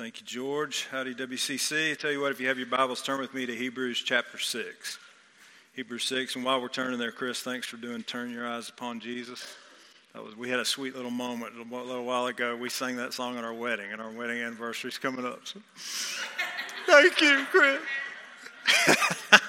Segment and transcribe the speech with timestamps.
[0.00, 0.86] Thank you, George.
[0.90, 1.90] Howdy, WCC.
[1.90, 4.38] I tell you what, if you have your Bibles, turn with me to Hebrews chapter
[4.38, 4.98] 6.
[5.74, 6.36] Hebrews 6.
[6.36, 9.46] And while we're turning there, Chris, thanks for doing Turn Your Eyes Upon Jesus.
[10.14, 12.56] That was, we had a sweet little moment a little while ago.
[12.56, 15.40] We sang that song at our wedding, and our wedding anniversary is coming up.
[15.44, 15.60] So.
[16.86, 17.80] Thank you, Chris.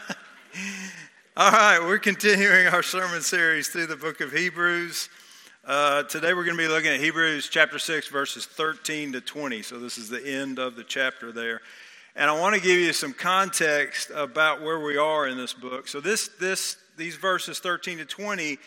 [1.37, 5.07] All right, we're continuing our sermon series through the book of Hebrews.
[5.63, 9.61] Uh, today we're going to be looking at Hebrews chapter 6, verses 13 to 20.
[9.61, 11.61] So this is the end of the chapter there.
[12.15, 15.87] And I want to give you some context about where we are in this book.
[15.87, 18.57] So this, this, these verses 13 to 20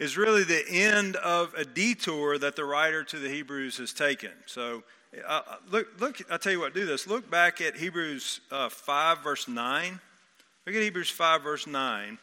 [0.00, 4.32] is really the end of a detour that the writer to the Hebrews has taken.
[4.46, 4.82] So
[5.24, 7.06] uh, look, look, I'll tell you what, do this.
[7.06, 10.00] Look back at Hebrews uh, 5, verse 9.
[10.66, 12.18] Look at Hebrews 5, verse 9.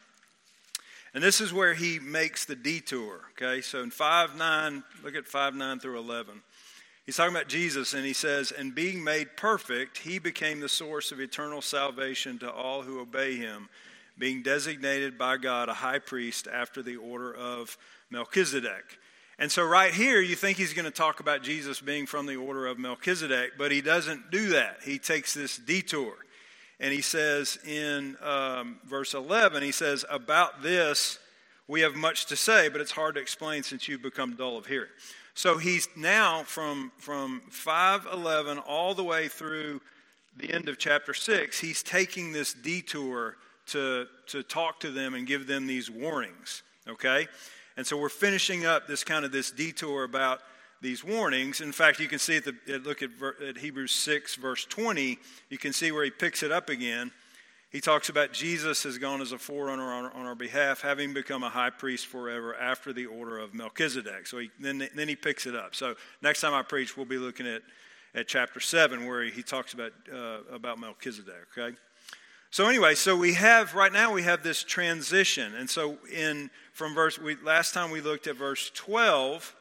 [1.18, 3.22] And this is where he makes the detour.
[3.32, 6.44] Okay, so in 5 9, look at 5 9 through 11.
[7.08, 11.12] He's talking about Jesus, and he says, And being made perfect, he became the source
[11.12, 13.68] of eternal salvation to all who obey him,
[14.20, 17.80] being designated by God a high priest after the order of
[18.12, 19.00] Melchizedek.
[19.40, 22.36] And so, right here, you think he's going to talk about Jesus being from the
[22.36, 24.82] order of Melchizedek, but he doesn't do that.
[24.84, 26.14] He takes this detour.
[26.80, 31.20] And he says in um, verse 11, he says, About this
[31.68, 34.66] we have much to say, but it's hard to explain since you've become dull of
[34.66, 34.90] hearing.
[35.34, 39.82] So he's now from, from 511 all the way through
[40.38, 45.28] the end of chapter 6, he's taking this detour to, to talk to them and
[45.28, 46.64] give them these warnings.
[46.88, 47.28] Okay?
[47.76, 50.42] And so we're finishing up this kind of this detour about
[50.82, 51.62] these warnings.
[51.62, 53.10] In fact, you can see at the look at,
[53.48, 55.18] at Hebrews 6, verse 20,
[55.50, 57.12] you can see where he picks it up again.
[57.70, 61.44] He talks about Jesus has gone as a forerunner on, on our behalf, having become
[61.44, 64.26] a high priest forever after the order of Melchizedek.
[64.26, 65.76] So he, then, then he picks it up.
[65.76, 67.64] So next time I preach, we'll be looking at,
[68.16, 71.76] at chapter 7, where he, talks about, uh, about Melchizedek, okay?
[72.50, 76.96] So anyway, so we have right now we have this transition, and so in from
[76.96, 79.54] verse we last time we looked at verse twelve,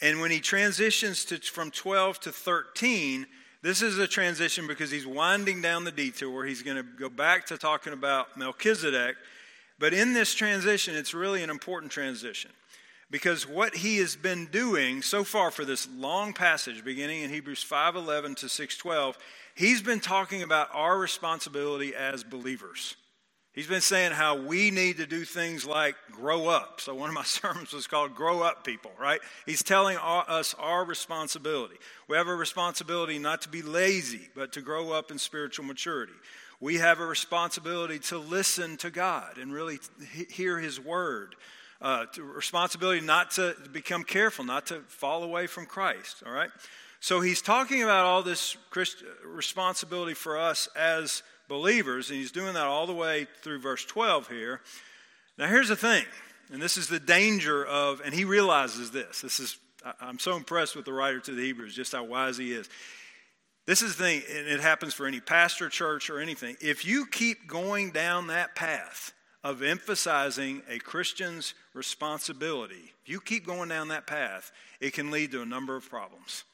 [0.00, 3.26] and when he transitions to, from 12 to 13,
[3.62, 6.44] this is a transition because he's winding down the detour.
[6.44, 9.16] He's going to go back to talking about Melchizedek.
[9.78, 12.50] But in this transition, it's really an important transition
[13.10, 17.62] because what he has been doing so far for this long passage, beginning in Hebrews
[17.62, 19.16] 5:11 to 6:12,
[19.54, 22.96] he's been talking about our responsibility as believers.
[23.54, 26.80] He's been saying how we need to do things like grow up.
[26.80, 29.20] So, one of my sermons was called Grow Up People, right?
[29.46, 31.76] He's telling us our responsibility.
[32.08, 36.14] We have a responsibility not to be lazy, but to grow up in spiritual maturity.
[36.58, 39.78] We have a responsibility to listen to God and really
[40.30, 41.36] hear His word.
[41.80, 46.50] Uh, responsibility not to become careful, not to fall away from Christ, all right?
[46.98, 52.54] So, he's talking about all this Christ- responsibility for us as believers, and he's doing
[52.54, 54.60] that all the way through verse 12 here.
[55.38, 56.04] Now, here's the thing,
[56.52, 59.20] and this is the danger of, and he realizes this.
[59.20, 59.58] This is,
[60.00, 62.68] I'm so impressed with the writer to the Hebrews, just how wise he is.
[63.66, 66.56] This is the thing, and it happens for any pastor, church, or anything.
[66.60, 69.12] If you keep going down that path
[69.42, 75.32] of emphasizing a Christian's responsibility, if you keep going down that path, it can lead
[75.32, 76.44] to a number of problems.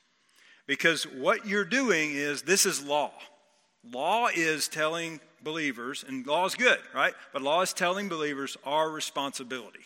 [0.66, 3.12] Because what you're doing is this is law.
[3.88, 7.14] Law is telling believers, and law is good, right?
[7.32, 9.80] But law is telling believers our responsibility.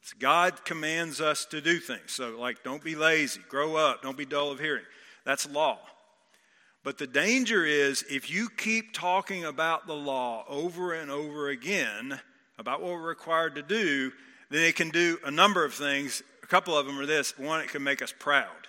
[0.00, 2.12] It's God commands us to do things.
[2.12, 4.84] So, like, don't be lazy, grow up, don't be dull of hearing.
[5.24, 5.78] That's law.
[6.82, 12.20] But the danger is if you keep talking about the law over and over again,
[12.58, 14.12] about what we're required to do,
[14.50, 16.22] then it can do a number of things.
[16.42, 18.68] A couple of them are this one, it can make us proud.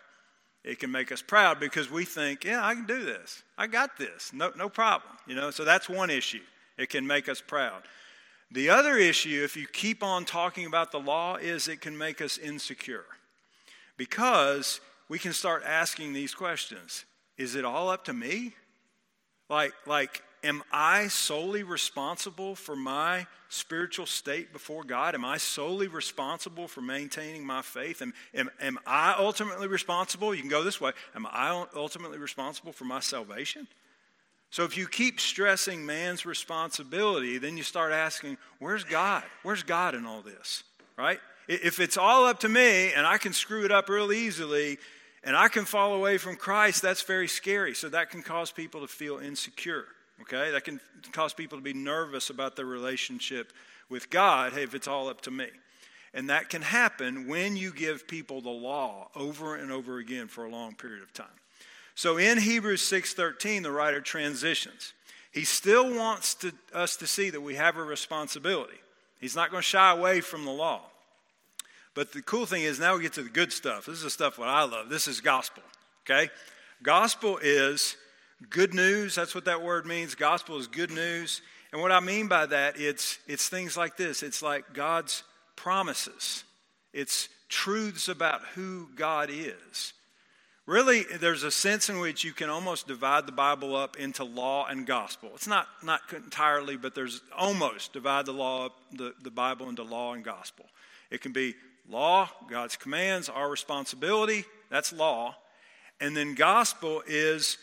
[0.66, 3.44] It can make us proud because we think, yeah, I can do this.
[3.56, 4.34] I got this.
[4.34, 5.14] No, no problem.
[5.28, 6.42] You know, so that's one issue.
[6.76, 7.84] It can make us proud.
[8.52, 12.20] The other issue, if you keep on talking about the law, is it can make
[12.20, 13.06] us insecure.
[13.96, 17.06] Because we can start asking these questions.
[17.38, 18.56] Is it all up to me?
[19.50, 25.16] Like, like Am I solely responsible for my spiritual state before God?
[25.16, 28.00] Am I solely responsible for maintaining my faith?
[28.04, 30.36] Am, am, am I ultimately responsible?
[30.36, 30.92] You can go this way.
[31.16, 33.68] Am I ultimately responsible for my salvation?
[34.52, 39.24] So if you keep stressing man's responsibility, then you start asking, where's God?
[39.42, 40.64] Where's God in all this?
[40.96, 41.20] Right?
[41.48, 44.78] If it's all up to me and I can screw it up real easily
[45.24, 47.74] and I can fall away from Christ, that's very scary.
[47.74, 49.86] So that can cause people to feel insecure.
[50.22, 50.52] Okay?
[50.52, 50.80] That can
[51.12, 53.54] cause people to be nervous about their relationship
[53.90, 54.54] with God.
[54.54, 55.48] Hey, if it's all up to me.
[56.14, 60.46] And that can happen when you give people the law over and over again for
[60.46, 61.28] a long period of time.
[61.94, 64.94] So in Hebrews 6:13 the writer transitions.
[65.32, 68.80] He still wants to, us to see that we have a responsibility.
[69.20, 70.82] He's not going to shy away from the law.
[71.94, 73.86] But the cool thing is now we get to the good stuff.
[73.86, 74.88] This is the stuff what I love.
[74.88, 75.64] This is gospel.
[76.06, 76.30] Okay?
[76.84, 77.98] Gospel is
[78.50, 79.16] good news.
[79.16, 80.16] That's what that word means.
[80.16, 81.42] Gospel is good news.
[81.72, 84.24] And what I mean by that, it's it's things like this.
[84.24, 85.24] It's like God's
[85.56, 86.44] promises,
[86.94, 89.94] it's truths about who God is.
[90.66, 94.66] Really, there's a sense in which you can almost divide the Bible up into law
[94.66, 95.30] and gospel.
[95.36, 100.14] It's not, not entirely, but there's almost divide the law, the, the Bible into law
[100.14, 100.66] and gospel.
[101.12, 101.54] It can be
[101.88, 105.36] law, God's commands, our responsibility, that's law.
[106.02, 107.60] And then gospel is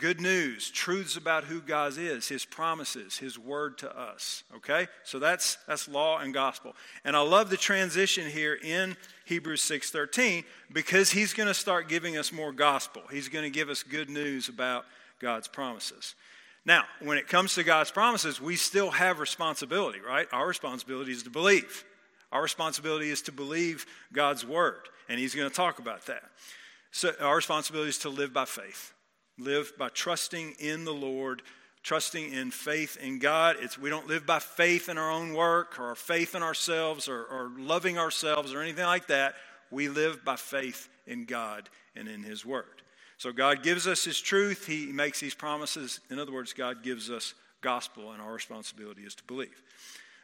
[0.00, 4.42] good news, truths about who God is, his promises, his word to us.
[4.56, 4.88] Okay?
[5.04, 6.74] So that's that's law and gospel.
[7.04, 12.16] And I love the transition here in Hebrews 6:13 because he's going to start giving
[12.16, 13.02] us more gospel.
[13.10, 14.86] He's going to give us good news about
[15.20, 16.14] God's promises.
[16.64, 20.26] Now, when it comes to God's promises, we still have responsibility, right?
[20.32, 21.84] Our responsibility is to believe.
[22.32, 26.22] Our responsibility is to believe God's word, and he's going to talk about that.
[26.92, 28.92] So our responsibility is to live by faith
[29.40, 31.42] live by trusting in the Lord,
[31.82, 33.56] trusting in faith in God.
[33.60, 37.24] It's, we don't live by faith in our own work or faith in ourselves or,
[37.24, 39.34] or loving ourselves or anything like that.
[39.70, 42.82] We live by faith in God and in His Word.
[43.18, 44.66] So God gives us His truth.
[44.66, 46.00] He makes these promises.
[46.10, 49.62] In other words, God gives us gospel, and our responsibility is to believe.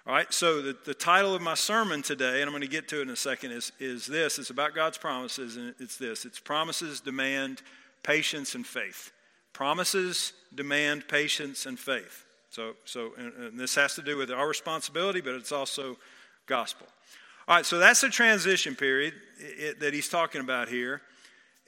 [0.07, 2.87] All right, so the, the title of my sermon today, and I'm going to get
[2.89, 4.39] to it in a second, is, is this.
[4.39, 6.25] It's about God's promises, and it's this.
[6.25, 7.63] It's promises demand
[8.07, 9.13] patience and faith.
[9.53, 12.25] Promises demand patience and faith.
[12.51, 15.97] So, so and, and this has to do with our responsibility, but it's also
[16.47, 16.87] gospel.
[17.49, 21.03] All right, so that's the transition period it, that he's talking about here.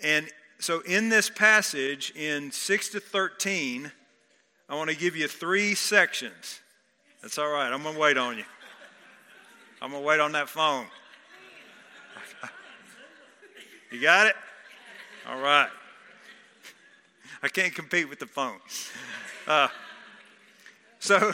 [0.02, 0.28] And
[0.60, 3.90] so in this passage, in 6 to 13,
[4.68, 6.60] I want to give you three sections.
[7.22, 7.72] That's all right.
[7.72, 8.44] I'm going to wait on you.
[9.80, 10.86] I'm going to wait on that phone.
[13.90, 14.36] You got it?
[15.26, 15.70] All right.
[17.42, 18.58] I can't compete with the phone.
[19.46, 19.68] Uh,
[20.98, 21.32] so,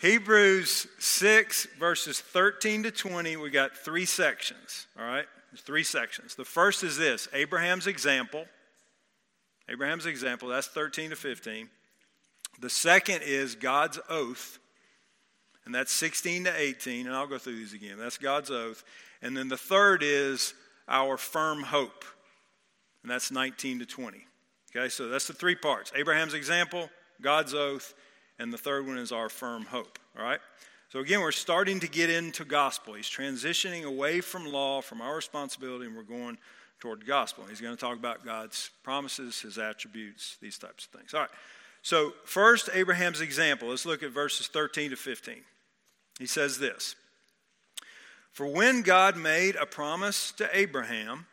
[0.00, 5.26] Hebrews 6, verses 13 to 20, we got three sections, all right?
[5.50, 6.34] There's three sections.
[6.34, 8.44] The first is this Abraham's example.
[9.68, 11.68] Abraham's example, that's 13 to 15.
[12.60, 14.58] The second is God's oath,
[15.64, 17.98] and that's 16 to 18, and I'll go through these again.
[17.98, 18.84] That's God's oath.
[19.22, 20.54] And then the third is
[20.86, 22.04] our firm hope,
[23.02, 24.26] and that's 19 to 20.
[24.76, 26.90] Okay, so that's the three parts Abraham's example,
[27.20, 27.94] God's oath,
[28.38, 29.98] and the third one is our firm hope.
[30.18, 30.40] All right?
[30.88, 32.94] So again, we're starting to get into gospel.
[32.94, 36.38] He's transitioning away from law, from our responsibility, and we're going
[36.80, 37.44] toward gospel.
[37.48, 41.14] He's going to talk about God's promises, his attributes, these types of things.
[41.14, 41.30] All right.
[41.82, 43.68] So, first, Abraham's example.
[43.68, 45.36] Let's look at verses 13 to 15.
[46.18, 46.94] He says this
[48.32, 51.26] For when God made a promise to Abraham,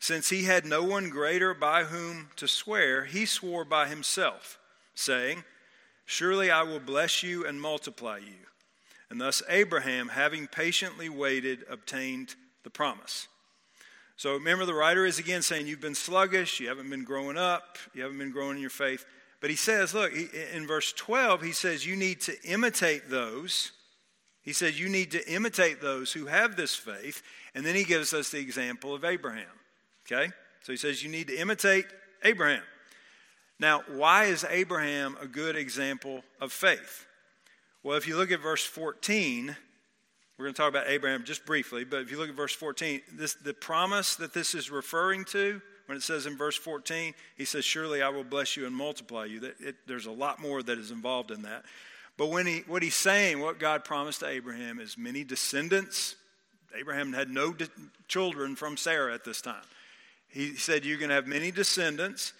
[0.00, 4.58] since he had no one greater by whom to swear, he swore by himself,
[4.94, 5.44] saying,
[6.06, 8.46] Surely I will bless you and multiply you.
[9.10, 13.28] And thus Abraham, having patiently waited, obtained the promise.
[14.16, 17.76] So remember, the writer is again saying, You've been sluggish, you haven't been growing up,
[17.92, 19.04] you haven't been growing in your faith.
[19.40, 23.72] But he says, Look, in verse 12, he says, You need to imitate those.
[24.42, 27.22] He says, You need to imitate those who have this faith.
[27.54, 29.59] And then he gives us the example of Abraham.
[30.10, 30.32] Okay?
[30.62, 31.86] So he says you need to imitate
[32.24, 32.62] Abraham.
[33.58, 37.06] Now, why is Abraham a good example of faith?
[37.82, 39.54] Well, if you look at verse 14,
[40.38, 43.02] we're going to talk about Abraham just briefly, but if you look at verse 14,
[43.12, 47.44] this, the promise that this is referring to, when it says in verse 14, he
[47.44, 49.40] says, Surely I will bless you and multiply you.
[49.40, 51.64] That it, there's a lot more that is involved in that.
[52.16, 56.14] But when he, what he's saying, what God promised to Abraham is many descendants.
[56.78, 57.68] Abraham had no de-
[58.06, 59.64] children from Sarah at this time.
[60.30, 62.32] He said, You're going to have many descendants.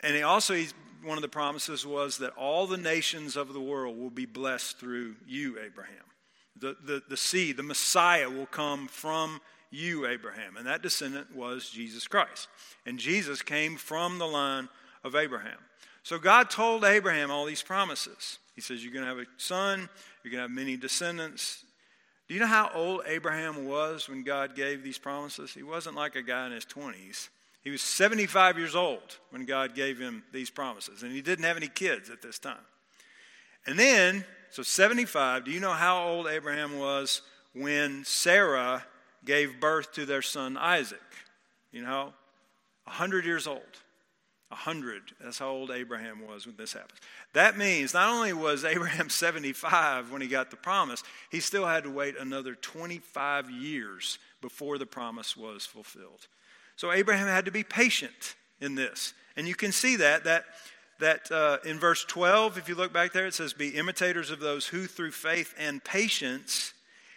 [0.00, 0.60] And he also,
[1.04, 4.78] one of the promises was that all the nations of the world will be blessed
[4.78, 6.04] through you, Abraham.
[6.58, 10.56] The, the, the seed, the Messiah will come from you, Abraham.
[10.56, 12.48] And that descendant was Jesus Christ.
[12.86, 14.68] And Jesus came from the line
[15.02, 15.58] of Abraham.
[16.02, 18.38] So God told Abraham all these promises.
[18.54, 19.88] He says, You're going to have a son,
[20.22, 21.64] you're going to have many descendants.
[22.32, 25.52] Do you know how old Abraham was when God gave these promises?
[25.52, 27.28] He wasn't like a guy in his 20s.
[27.62, 31.58] He was 75 years old when God gave him these promises, and he didn't have
[31.58, 32.64] any kids at this time.
[33.66, 37.20] And then, so 75, do you know how old Abraham was
[37.52, 38.82] when Sarah
[39.26, 41.00] gave birth to their son Isaac?
[41.70, 42.14] You know,
[42.84, 43.60] 100 years old.
[44.52, 45.02] 100.
[45.20, 47.00] That's how old Abraham was when this happens.
[47.32, 51.84] That means not only was Abraham 75 when he got the promise, he still had
[51.84, 56.26] to wait another 25 years before the promise was fulfilled.
[56.76, 59.14] So Abraham had to be patient in this.
[59.36, 60.44] And you can see that, that,
[61.00, 64.40] that uh, in verse 12, if you look back there, it says, Be imitators of
[64.40, 66.74] those who through faith and patience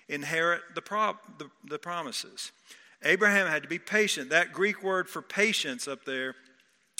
[0.07, 2.51] inherit the, pro- the, the promises.
[3.03, 4.29] Abraham had to be patient.
[4.29, 6.35] That Greek word for patience up there,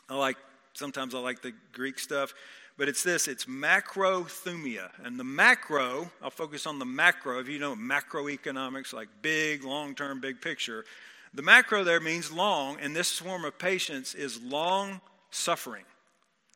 [0.10, 0.38] I like,
[0.74, 2.34] sometimes I like the Greek stuff,
[2.78, 4.90] but it's this it's macrothumia.
[5.04, 7.40] And the macro, I'll focus on the macro.
[7.40, 10.86] If you know macroeconomics, like big, long term, big picture,
[11.34, 15.84] the macro there means long, and this form of patience is long suffering.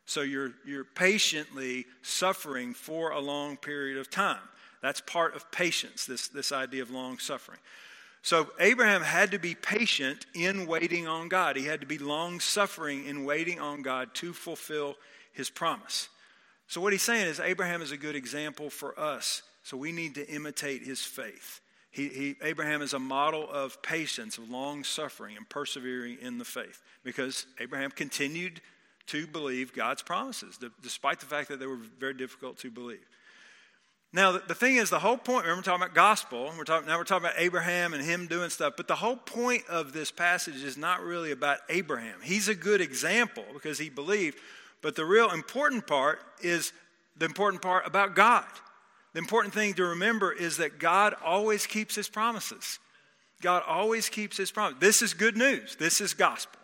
[0.05, 4.39] So you're, you're patiently suffering for a long period of time.
[4.81, 7.59] That's part of patience, this, this idea of long suffering.
[8.21, 11.55] So Abraham had to be patient in waiting on God.
[11.55, 14.95] He had to be long suffering in waiting on God to fulfill
[15.31, 16.09] his promise.
[16.67, 19.41] So what he's saying is Abraham is a good example for us.
[19.63, 21.61] So we need to imitate his faith.
[21.91, 26.45] He, he, Abraham is a model of patience, of long suffering, and persevering in the
[26.45, 28.61] faith because Abraham continued
[29.07, 33.07] to believe God's promises, despite the fact that they were very difficult to believe.
[34.11, 36.51] Now, the, thing is, the whole point, remember, we're talking about gospel.
[36.57, 38.73] We're talking, now we're talking about Abraham and him doing stuff.
[38.75, 42.15] But the whole point of this passage is not really about Abraham.
[42.23, 44.39] He's a good example because he believed.
[44.81, 46.73] But the real important part is
[47.17, 48.45] the important part about God.
[49.13, 52.79] The important thing to remember is that God always keeps his promises.
[53.41, 54.77] God always keeps his promise.
[54.79, 55.75] This is good news.
[55.75, 56.59] This is gospel.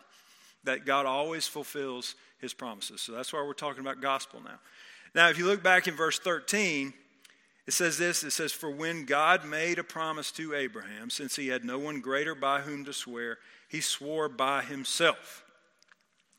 [0.64, 3.00] That God always fulfills his promises.
[3.00, 4.58] So that's why we're talking about gospel now.
[5.14, 6.92] Now, if you look back in verse 13,
[7.66, 11.48] it says this it says, For when God made a promise to Abraham, since he
[11.48, 15.44] had no one greater by whom to swear, he swore by himself.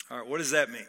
[0.09, 0.87] All right, what does that mean?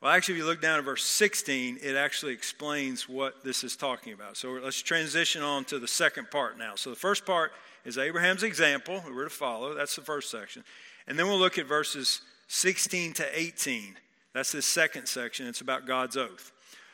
[0.00, 3.76] Well, actually, if you look down at verse 16, it actually explains what this is
[3.76, 4.36] talking about.
[4.36, 6.74] So let's transition on to the second part now.
[6.74, 7.52] So the first part
[7.84, 9.74] is Abraham's example, we're to follow.
[9.74, 10.64] That's the first section.
[11.06, 13.96] And then we'll look at verses 16 to 18.
[14.32, 15.46] That's the second section.
[15.46, 16.52] It's about God's oath.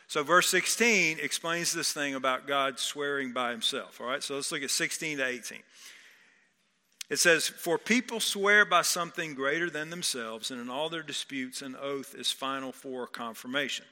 [0.09, 4.01] So verse 16 explains this thing about God swearing by himself.
[4.01, 5.59] All right, so let's look at 16 to 18.
[7.11, 11.61] It says, For people swear by something greater than themselves, and in all their disputes,
[11.61, 13.85] an oath is final for confirmation.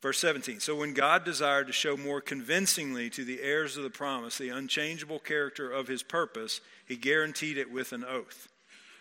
[0.00, 3.90] Verse 17 So when God desired to show more convincingly to the heirs of the
[3.90, 8.48] promise the unchangeable character of his purpose, he guaranteed it with an oath.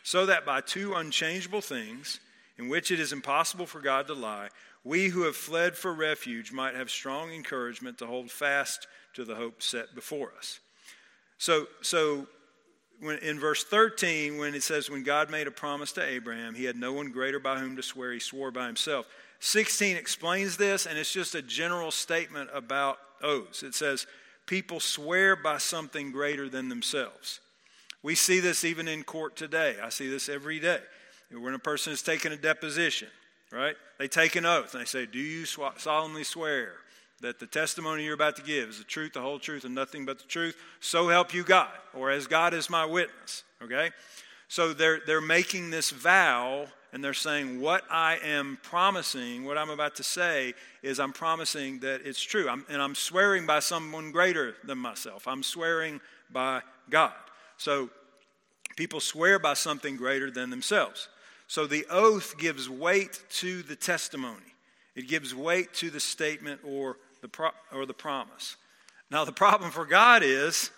[0.01, 2.19] So that by two unchangeable things,
[2.57, 4.49] in which it is impossible for God to lie,
[4.83, 9.35] we who have fled for refuge might have strong encouragement to hold fast to the
[9.35, 10.59] hope set before us.
[11.37, 12.27] So, so
[13.01, 16.65] when, in verse 13, when it says, When God made a promise to Abraham, he
[16.65, 19.07] had no one greater by whom to swear, he swore by himself.
[19.39, 23.63] 16 explains this, and it's just a general statement about oaths.
[23.63, 24.05] It says,
[24.45, 27.39] People swear by something greater than themselves.
[28.01, 29.75] We see this even in court today.
[29.81, 30.79] I see this every day.
[31.31, 33.09] When a person is taking a deposition,
[33.51, 33.75] right?
[33.97, 36.73] They take an oath and they say, Do you solemnly swear
[37.21, 40.05] that the testimony you're about to give is the truth, the whole truth, and nothing
[40.05, 40.55] but the truth.
[40.79, 43.43] So help you God, or as God is my witness.
[43.61, 43.91] Okay?
[44.47, 49.69] So they're, they're making this vow and they're saying, What I am promising, what I'm
[49.69, 52.49] about to say, is I'm promising that it's true.
[52.49, 55.27] I'm, and I'm swearing by someone greater than myself.
[55.27, 56.01] I'm swearing
[56.31, 57.13] by God.
[57.57, 57.89] So
[58.75, 61.09] people swear by something greater than themselves.
[61.49, 64.53] So the oath gives weight to the testimony,
[64.95, 68.55] it gives weight to the statement or the pro- or the promise.
[69.09, 70.69] Now, the problem for God is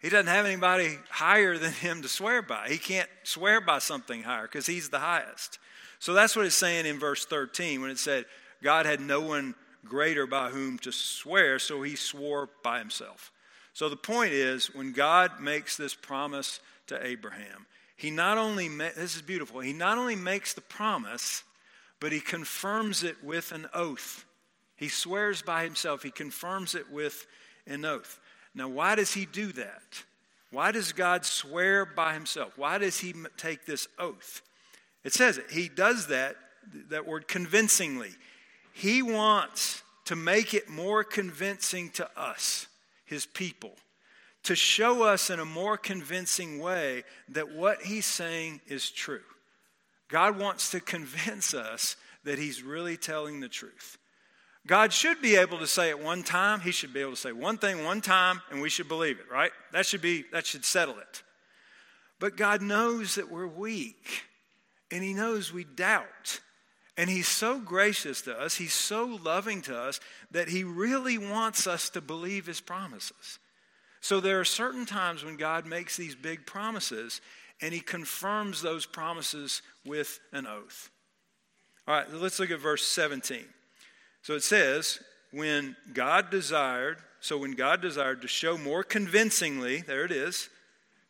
[0.00, 2.68] he doesn't have anybody higher than him to swear by.
[2.68, 5.58] He can't swear by something higher because he's the highest.
[5.98, 8.24] So that's what it's saying in verse 13 when it said,
[8.62, 13.32] God had no one greater by whom to swear, so he swore by himself.
[13.72, 18.90] So the point is, when God makes this promise to Abraham, he not only, ma-
[18.96, 21.44] this is beautiful, he not only makes the promise,
[22.00, 24.24] but he confirms it with an oath.
[24.76, 27.26] He swears by himself, he confirms it with
[27.66, 28.18] an oath.
[28.54, 30.02] Now, why does he do that?
[30.50, 32.58] Why does God swear by himself?
[32.58, 34.42] Why does he take this oath?
[35.04, 35.50] It says it.
[35.50, 36.36] He does that,
[36.90, 38.10] that word convincingly.
[38.72, 42.66] He wants to make it more convincing to us,
[43.04, 43.72] His people,
[44.44, 49.22] to show us in a more convincing way that what He's saying is true.
[50.08, 53.98] God wants to convince us that He's really telling the truth.
[54.66, 56.60] God should be able to say it one time.
[56.60, 59.26] He should be able to say one thing one time, and we should believe it,
[59.30, 59.50] right?
[59.72, 61.22] That should be that should settle it.
[62.20, 64.22] But God knows that we're weak,
[64.92, 66.40] and He knows we doubt.
[66.96, 69.98] And He's so gracious to us, He's so loving to us,
[70.30, 73.40] that He really wants us to believe His promises.
[74.02, 77.20] So there are certain times when God makes these big promises,
[77.60, 80.90] and He confirms those promises with an oath.
[81.86, 83.44] All right, let's look at verse 17.
[84.22, 84.98] So it says,
[85.30, 90.48] when God desired, so when God desired to show more convincingly, there it is,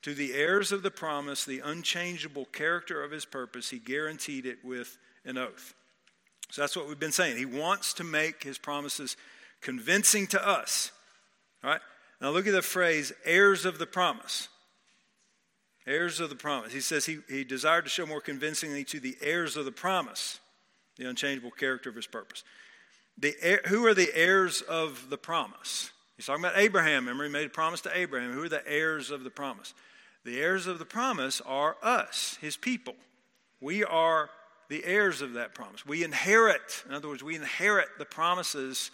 [0.02, 4.58] to the heirs of the promise the unchangeable character of his purpose, he guaranteed it
[4.62, 5.72] with an oath.
[6.50, 7.38] So that's what we've been saying.
[7.38, 9.16] He wants to make his promises
[9.62, 10.92] convincing to us.
[11.64, 11.80] All right?
[12.23, 14.49] Now look at the phrase heirs of the promise.
[15.88, 16.73] Heirs of the promise.
[16.73, 20.38] He says he, he desired to show more convincingly to the heirs of the promise
[20.97, 22.45] the unchangeable character of his purpose.
[23.19, 25.91] The, who are the heirs of the promise?
[26.17, 27.07] He's talking about Abraham.
[27.07, 28.33] Remember, he made a promise to Abraham.
[28.33, 29.75] Who are the heirs of the promise?
[30.25, 32.95] The heirs of the promise are us, his people.
[33.61, 34.31] We are
[34.69, 35.85] the heirs of that promise.
[35.85, 38.93] We inherit, in other words, we inherit the promises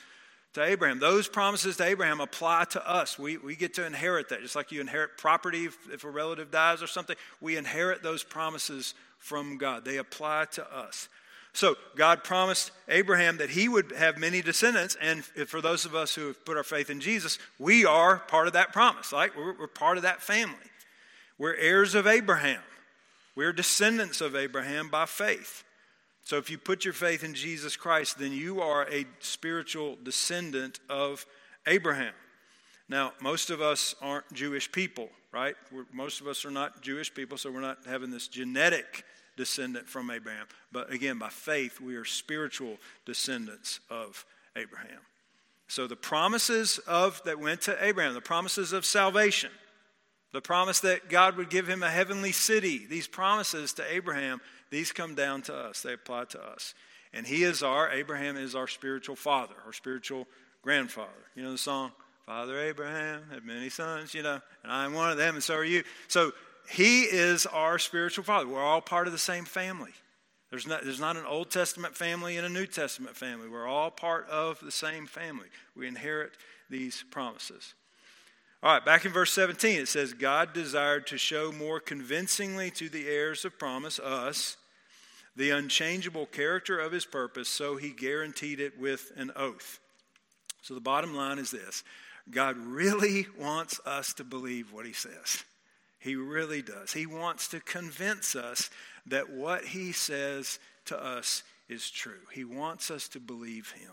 [0.59, 0.99] to Abraham.
[0.99, 3.19] Those promises to Abraham apply to us.
[3.19, 4.43] We, we get to inherit that.
[4.43, 8.23] Just like you inherit property if, if a relative dies or something, we inherit those
[8.23, 9.85] promises from God.
[9.85, 11.09] They apply to us.
[11.53, 16.15] So God promised Abraham that he would have many descendants, and for those of us
[16.15, 19.12] who have put our faith in Jesus, we are part of that promise.
[19.12, 19.35] Right?
[19.37, 20.55] We're, we're part of that family.
[21.38, 22.61] We're heirs of Abraham.
[23.35, 25.65] We're descendants of Abraham by faith.
[26.29, 30.79] So if you put your faith in Jesus Christ, then you are a spiritual descendant
[30.91, 31.25] of
[31.67, 32.13] Abraham.
[32.87, 35.57] Now, most of us aren't Jewish people, right?
[35.73, 39.05] We're, most of us are not Jewish people, so we're not having this genetic
[39.38, 40.45] descendant from Abraham.
[40.71, 45.01] But again, by faith, we are spiritual descendants of Abraham.
[45.67, 49.51] So the promises of that went to Abraham, the promises of salvation,
[50.35, 54.92] the promise that God would give him a heavenly city, these promises to Abraham, these
[54.92, 55.83] come down to us.
[55.83, 56.74] They apply to us.
[57.12, 60.26] And he is our, Abraham is our spiritual father, our spiritual
[60.62, 61.09] grandfather.
[61.35, 61.92] You know the song?
[62.26, 65.64] Father Abraham had many sons, you know, and I'm one of them, and so are
[65.64, 65.83] you.
[66.09, 66.33] So
[66.70, 68.46] he is our spiritual father.
[68.46, 69.92] We're all part of the same family.
[70.50, 73.48] There's not, there's not an Old Testament family and a New Testament family.
[73.48, 75.46] We're all part of the same family.
[75.74, 76.33] We inherit
[76.68, 77.72] these promises.
[78.62, 82.90] All right, back in verse 17, it says, God desired to show more convincingly to
[82.90, 84.58] the heirs of promise, us,
[85.38, 89.79] the unchangeable character of his purpose, so he guaranteed it with an oath.
[90.62, 91.85] So the bottom line is this
[92.29, 95.44] God really wants us to believe what he says.
[96.01, 96.92] He really does.
[96.92, 98.68] He wants to convince us
[99.07, 102.20] that what he says to us is true.
[102.33, 103.92] He wants us to believe him.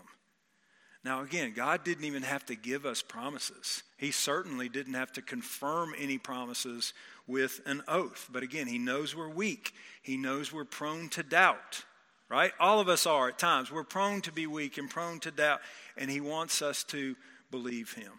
[1.06, 3.84] Now, again, God didn't even have to give us promises.
[3.96, 6.94] He certainly didn't have to confirm any promises
[7.28, 8.28] with an oath.
[8.32, 11.84] But again, He knows we're weak, He knows we're prone to doubt,
[12.28, 12.50] right?
[12.58, 13.70] All of us are at times.
[13.70, 15.60] We're prone to be weak and prone to doubt,
[15.96, 17.14] and He wants us to
[17.52, 18.10] believe Him.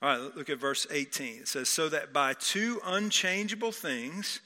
[0.00, 1.40] All right, look at verse 18.
[1.40, 4.40] It says, So that by two unchangeable things,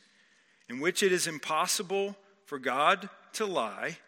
[0.68, 3.98] in which it is impossible for God to lie,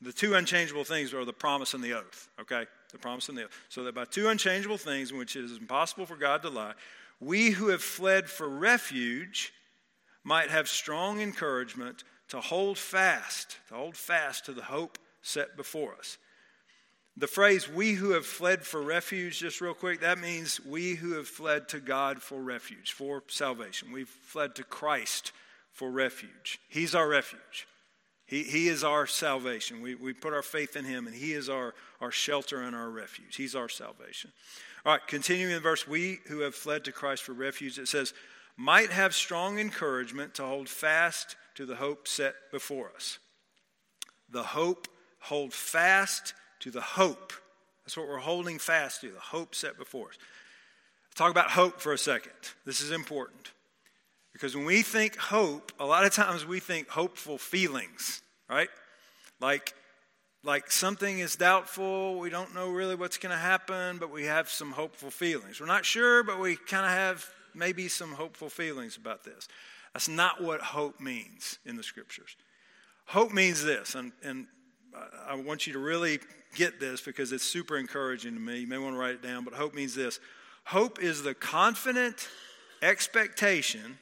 [0.00, 2.66] the two unchangeable things are the promise and the oath, okay?
[2.92, 3.48] The promise and the.
[3.68, 6.74] So that by two unchangeable things in which it is impossible for God to lie,
[7.20, 9.52] we who have fled for refuge
[10.24, 15.94] might have strong encouragement to hold fast, to hold fast to the hope set before
[15.94, 16.18] us.
[17.16, 21.14] The phrase, we who have fled for refuge, just real quick, that means we who
[21.14, 23.90] have fled to God for refuge, for salvation.
[23.90, 25.32] We've fled to Christ
[25.72, 26.60] for refuge.
[26.68, 27.66] He's our refuge.
[28.28, 29.80] He, he is our salvation.
[29.80, 32.90] We, we put our faith in Him, and He is our, our shelter and our
[32.90, 33.36] refuge.
[33.36, 34.30] He's our salvation.
[34.84, 38.12] All right, continuing in verse, we who have fled to Christ for refuge, it says,
[38.56, 43.18] might have strong encouragement to hold fast to the hope set before us.
[44.30, 44.88] The hope,
[45.20, 47.32] hold fast to the hope.
[47.84, 50.18] That's what we're holding fast to, the hope set before us.
[51.14, 52.32] talk about hope for a second.
[52.66, 53.52] This is important.
[54.32, 58.68] Because when we think hope, a lot of times we think hopeful feelings, right?
[59.40, 59.74] Like,
[60.44, 64.48] like something is doubtful, we don't know really what's going to happen, but we have
[64.48, 65.60] some hopeful feelings.
[65.60, 69.48] We're not sure, but we kind of have maybe some hopeful feelings about this.
[69.92, 72.36] That's not what hope means in the scriptures.
[73.06, 74.46] Hope means this, and, and
[75.26, 76.20] I want you to really
[76.54, 78.60] get this because it's super encouraging to me.
[78.60, 80.20] You may want to write it down, but hope means this
[80.64, 82.28] hope is the confident
[82.82, 83.98] expectation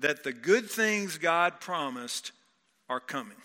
[0.00, 2.32] that the good things God promised
[2.88, 3.36] are coming.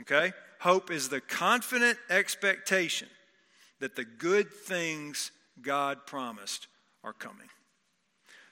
[0.00, 0.32] Okay?
[0.60, 3.08] Hope is the confident expectation
[3.80, 5.30] that the good things
[5.62, 6.66] God promised
[7.04, 7.48] are coming.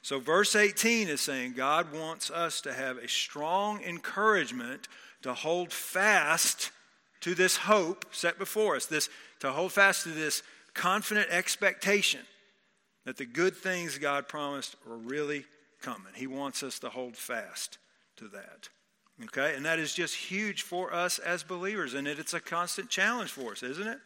[0.01, 4.87] So, verse 18 is saying God wants us to have a strong encouragement
[5.23, 6.71] to hold fast
[7.21, 9.09] to this hope set before us, this,
[9.41, 12.21] to hold fast to this confident expectation
[13.03, 15.45] that the good things God promised are really
[15.81, 16.13] coming.
[16.15, 17.77] He wants us to hold fast
[18.17, 18.69] to that.
[19.25, 19.55] Okay?
[19.55, 23.31] And that is just huge for us as believers, and it, it's a constant challenge
[23.31, 23.99] for us, isn't it?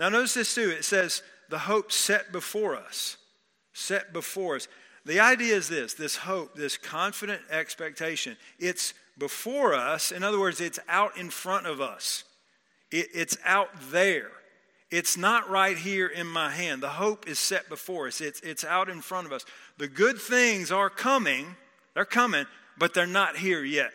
[0.00, 0.70] Now, notice this too.
[0.70, 3.18] It says, the hope set before us.
[3.72, 4.68] Set before us.
[5.04, 10.12] The idea is this this hope, this confident expectation, it's before us.
[10.12, 12.24] In other words, it's out in front of us,
[12.90, 14.30] it, it's out there.
[14.92, 16.82] It's not right here in my hand.
[16.82, 19.46] The hope is set before us, it's, it's out in front of us.
[19.78, 21.56] The good things are coming,
[21.94, 22.44] they're coming,
[22.76, 23.90] but they're not here yet.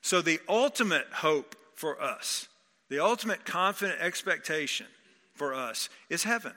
[0.00, 2.48] So, the ultimate hope for us,
[2.88, 4.86] the ultimate confident expectation
[5.34, 6.54] for us is heaven,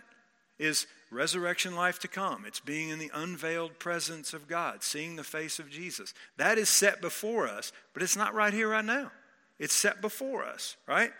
[0.57, 2.45] is resurrection life to come.
[2.47, 6.13] It's being in the unveiled presence of God, seeing the face of Jesus.
[6.37, 9.11] That is set before us, but it's not right here, right now.
[9.59, 11.11] It's set before us, right?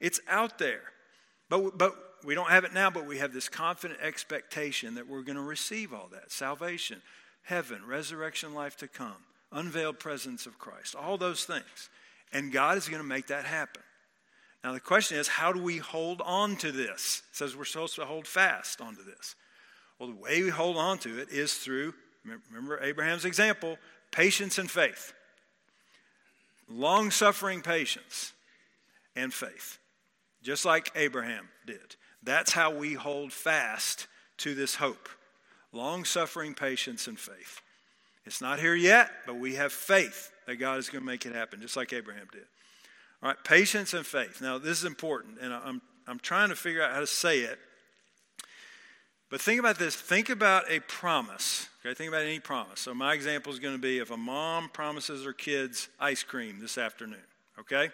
[0.00, 0.82] It's out there.
[1.50, 5.22] But, but we don't have it now, but we have this confident expectation that we're
[5.22, 7.02] going to receive all that salvation,
[7.42, 9.16] heaven, resurrection life to come,
[9.52, 11.90] unveiled presence of Christ, all those things.
[12.32, 13.82] And God is going to make that happen.
[14.62, 17.22] Now, the question is, how do we hold on to this?
[17.30, 19.34] It says we're supposed to hold fast onto this.
[19.98, 23.76] Well, the way we hold on to it is through, remember Abraham's example,
[24.12, 25.12] patience and faith.
[26.68, 28.32] Long suffering patience
[29.16, 29.79] and faith,
[30.42, 31.96] just like Abraham did.
[32.22, 34.06] That's how we hold fast
[34.38, 35.08] to this hope
[35.72, 37.60] long suffering patience and faith.
[38.26, 41.34] It's not here yet, but we have faith that God is going to make it
[41.34, 42.42] happen, just like Abraham did.
[43.22, 44.40] All right, patience and faith.
[44.40, 47.58] Now, this is important, and I'm, I'm trying to figure out how to say it.
[49.30, 49.94] But think about this.
[49.94, 51.68] Think about a promise.
[51.84, 52.80] Okay, think about any promise.
[52.80, 56.58] So, my example is going to be if a mom promises her kids ice cream
[56.60, 57.22] this afternoon.
[57.60, 57.90] Okay?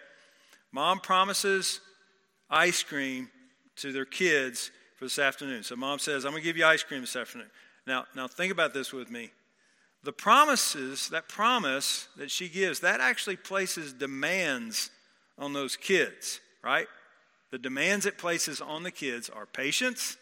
[0.71, 1.79] Mom promises
[2.49, 3.29] ice cream
[3.77, 5.63] to their kids for this afternoon.
[5.63, 7.49] So, mom says, I'm going to give you ice cream this afternoon.
[7.85, 9.31] Now, now think about this with me.
[10.03, 14.89] The promises, that promise that she gives, that actually places demands
[15.37, 16.87] on those kids, right?
[17.51, 20.17] The demands it places on the kids are patience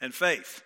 [0.00, 0.62] and faith.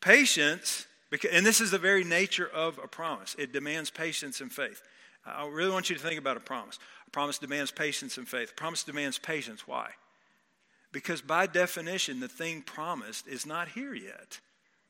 [0.00, 4.52] Patience, because and this is the very nature of a promise, it demands patience and
[4.52, 4.82] faith.
[5.26, 6.78] I really want you to think about a promise.
[7.12, 8.54] Promise demands patience and faith.
[8.56, 9.66] Promise demands patience.
[9.66, 9.90] Why?
[10.92, 14.40] Because by definition, the thing promised is not here yet.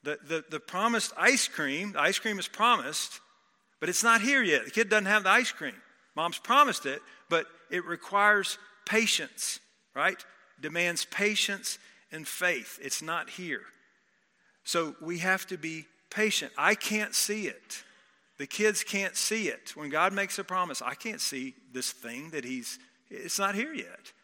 [0.02, 3.20] The, the, the promised ice cream, the ice cream is promised,
[3.80, 4.64] but it's not here yet.
[4.64, 5.74] The kid doesn't have the ice cream.
[6.16, 9.60] Mom's promised it, but it requires patience,
[9.94, 10.22] right?
[10.60, 11.78] Demands patience
[12.12, 12.78] and faith.
[12.82, 13.62] It's not here.
[14.64, 16.52] So we have to be patient.
[16.56, 17.84] I can't see it.
[18.40, 19.76] The kids can't see it.
[19.76, 22.78] When God makes a promise, I can't see this thing that He's,
[23.10, 24.14] it's not here yet.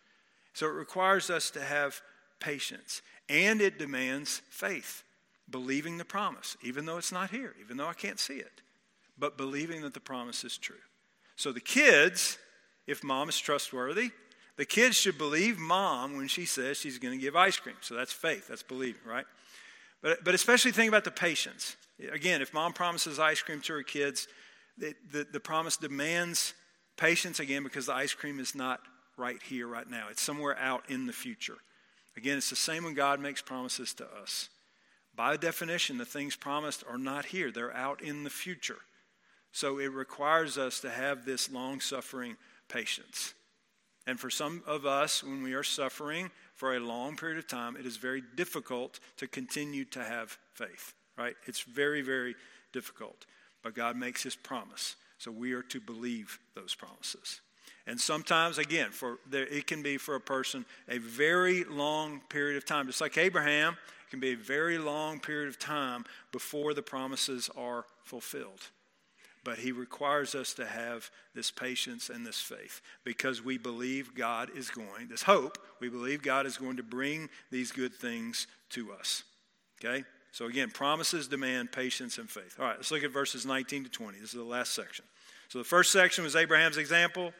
[0.54, 2.00] So it requires us to have
[2.40, 3.02] patience.
[3.28, 5.02] And it demands faith,
[5.50, 8.62] believing the promise, even though it's not here, even though I can't see it,
[9.18, 10.76] but believing that the promise is true.
[11.36, 12.38] So the kids,
[12.86, 14.12] if mom is trustworthy,
[14.56, 17.76] the kids should believe mom when she says she's going to give ice cream.
[17.82, 19.26] So that's faith, that's believing, right?
[20.00, 21.76] But, but especially think about the patience.
[22.12, 24.28] Again, if mom promises ice cream to her kids,
[24.78, 24.94] the,
[25.32, 26.52] the, promise demands
[26.98, 28.80] patience again because the ice cream is not
[29.16, 30.08] right here, right now.
[30.10, 31.56] It's somewhere out in the future.
[32.16, 34.50] Again, it's the same when God makes promises to us.
[35.14, 38.78] By definition, the things promised are not here, they're out in the future.
[39.52, 42.36] So it requires us to have this long suffering
[42.68, 43.32] patience.
[44.06, 47.76] And for some of us, when we are suffering for a long period of time,
[47.76, 51.34] it is very difficult to continue to have faith, right?
[51.46, 52.34] It's very, very
[52.72, 53.26] difficult.
[53.62, 54.96] But God makes his promise.
[55.18, 57.40] So we are to believe those promises.
[57.86, 62.56] And sometimes, again, for there, it can be for a person a very long period
[62.56, 62.86] of time.
[62.86, 67.48] Just like Abraham, it can be a very long period of time before the promises
[67.56, 68.60] are fulfilled.
[69.44, 74.50] But he requires us to have this patience and this faith because we believe God
[74.56, 78.92] is going, this hope, we believe God is going to bring these good things to
[78.92, 79.22] us.
[79.78, 80.04] Okay?
[80.36, 82.56] So again, promises demand patience and faith.
[82.60, 84.18] All right, let's look at verses 19 to 20.
[84.18, 85.06] This is the last section.
[85.48, 87.32] So the first section was Abraham's example.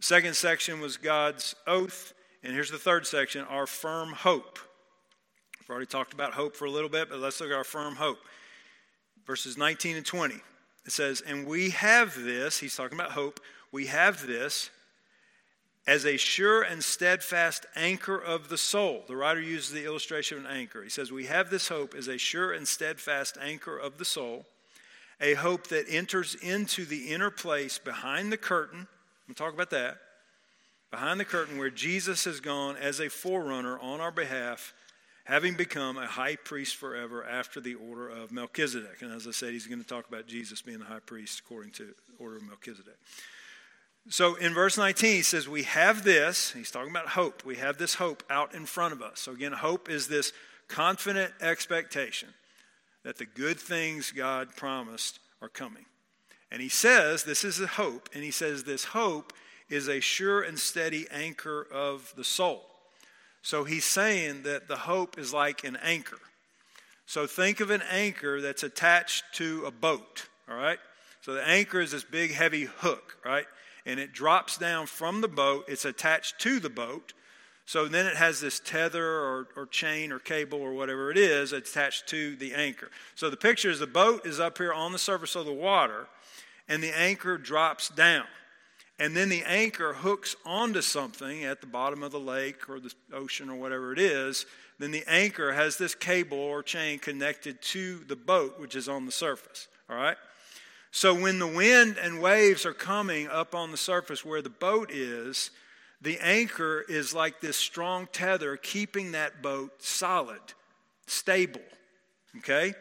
[0.00, 2.14] Second section was God's oath.
[2.42, 4.58] And here's the third section our firm hope.
[5.58, 7.96] We've already talked about hope for a little bit, but let's look at our firm
[7.96, 8.20] hope.
[9.26, 10.36] Verses 19 and 20.
[10.86, 13.40] It says, And we have this, he's talking about hope,
[13.72, 14.70] we have this
[15.86, 19.04] as a sure and steadfast anchor of the soul.
[19.08, 20.82] The writer uses the illustration of an anchor.
[20.82, 24.46] He says, We have this hope as a sure and steadfast anchor of the soul,
[25.20, 28.86] a hope that enters into the inner place behind the curtain.
[29.26, 29.98] We'll talk about that.
[30.90, 34.74] Behind the curtain, where Jesus has gone as a forerunner on our behalf,
[35.24, 39.00] having become a high priest forever after the order of Melchizedek.
[39.00, 41.70] And as I said, he's going to talk about Jesus being the high priest according
[41.72, 42.96] to the order of Melchizedek.
[44.08, 46.52] So in verse 19, he says, We have this.
[46.52, 47.44] He's talking about hope.
[47.44, 49.20] We have this hope out in front of us.
[49.20, 50.32] So again, hope is this
[50.68, 52.28] confident expectation
[53.04, 55.84] that the good things God promised are coming.
[56.50, 58.08] And he says, This is a hope.
[58.14, 59.32] And he says, This hope
[59.68, 62.64] is a sure and steady anchor of the soul.
[63.42, 66.18] So he's saying that the hope is like an anchor.
[67.06, 70.78] So think of an anchor that's attached to a boat, all right?
[71.22, 73.46] So the anchor is this big, heavy hook, right?
[73.86, 75.64] And it drops down from the boat.
[75.68, 77.12] It's attached to the boat.
[77.66, 81.52] So then it has this tether or, or chain or cable or whatever it is
[81.52, 82.90] attached to the anchor.
[83.14, 86.08] So the picture is the boat is up here on the surface of the water,
[86.68, 88.24] and the anchor drops down.
[88.98, 92.92] And then the anchor hooks onto something at the bottom of the lake or the
[93.14, 94.46] ocean or whatever it is.
[94.78, 99.06] Then the anchor has this cable or chain connected to the boat, which is on
[99.06, 99.68] the surface.
[99.88, 100.16] All right?
[100.90, 104.90] So when the wind and waves are coming up on the surface where the boat
[104.90, 105.50] is,
[106.02, 110.40] the anchor is like this strong tether keeping that boat solid,
[111.06, 111.60] stable.
[112.38, 112.74] Okay?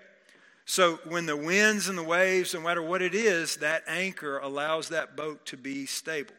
[0.66, 4.90] So when the winds and the waves, no matter what it is, that anchor allows
[4.90, 6.36] that boat to be stable.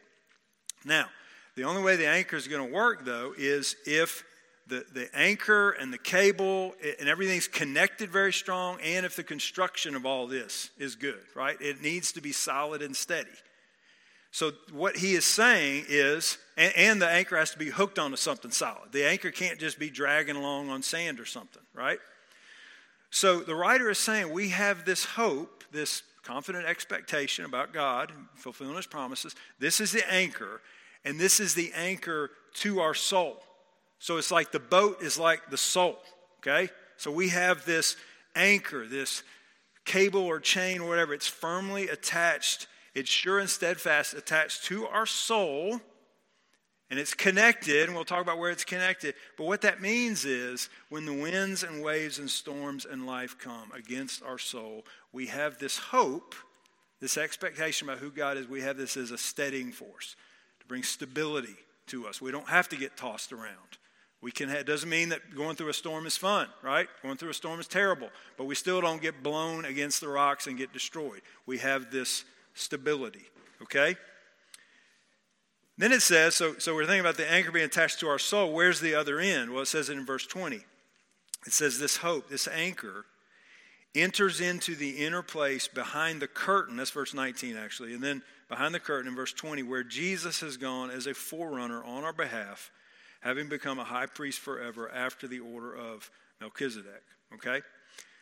[0.85, 1.07] Now,
[1.55, 4.23] the only way the anchor is going to work, though, is if
[4.71, 9.95] the, the anchor and the cable and everything's connected very strong, and if the construction
[9.95, 11.57] of all this is good, right?
[11.59, 13.29] It needs to be solid and steady.
[14.31, 18.15] So, what he is saying is, and, and the anchor has to be hooked onto
[18.15, 18.93] something solid.
[18.93, 21.99] The anchor can't just be dragging along on sand or something, right?
[23.09, 28.77] So, the writer is saying we have this hope, this confident expectation about God fulfilling
[28.77, 29.35] his promises.
[29.59, 30.61] This is the anchor,
[31.03, 33.43] and this is the anchor to our soul.
[34.01, 35.99] So it's like the boat is like the soul,
[36.39, 36.71] okay?
[36.97, 37.95] So we have this
[38.35, 39.21] anchor, this
[39.85, 41.13] cable or chain or whatever.
[41.13, 45.79] It's firmly attached, it's sure and steadfast attached to our soul.
[46.89, 49.13] And it's connected, and we'll talk about where it's connected.
[49.37, 53.71] But what that means is when the winds and waves and storms and life come
[53.71, 54.83] against our soul,
[55.13, 56.33] we have this hope,
[56.99, 58.47] this expectation about who God is.
[58.47, 60.15] We have this as a steadying force
[60.59, 61.55] to bring stability
[61.87, 62.19] to us.
[62.19, 63.77] We don't have to get tossed around.
[64.21, 66.87] We can it doesn't mean that going through a storm is fun, right?
[67.01, 70.45] Going through a storm is terrible, but we still don't get blown against the rocks
[70.45, 71.21] and get destroyed.
[71.47, 73.25] We have this stability,
[73.63, 73.95] okay?
[75.77, 78.53] Then it says, so, so we're thinking about the anchor being attached to our soul.
[78.53, 79.51] Where's the other end?
[79.51, 80.57] Well, it says it in verse 20.
[81.47, 83.05] It says, This hope, this anchor,
[83.95, 86.77] enters into the inner place behind the curtain.
[86.77, 87.95] That's verse 19, actually.
[87.95, 91.83] And then behind the curtain in verse 20, where Jesus has gone as a forerunner
[91.83, 92.69] on our behalf
[93.21, 97.03] having become a high priest forever after the order of Melchizedek.
[97.35, 97.61] Okay?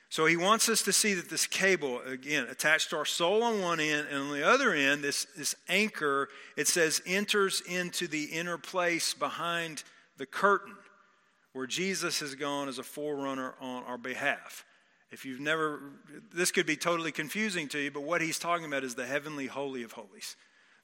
[0.09, 3.61] So he wants us to see that this cable, again, attached to our soul on
[3.61, 8.25] one end, and on the other end, this, this anchor, it says, enters into the
[8.25, 9.83] inner place behind
[10.17, 10.75] the curtain
[11.53, 14.65] where Jesus has gone as a forerunner on our behalf.
[15.11, 15.79] If you've never,
[16.33, 19.47] this could be totally confusing to you, but what he's talking about is the heavenly
[19.47, 20.35] holy of holies.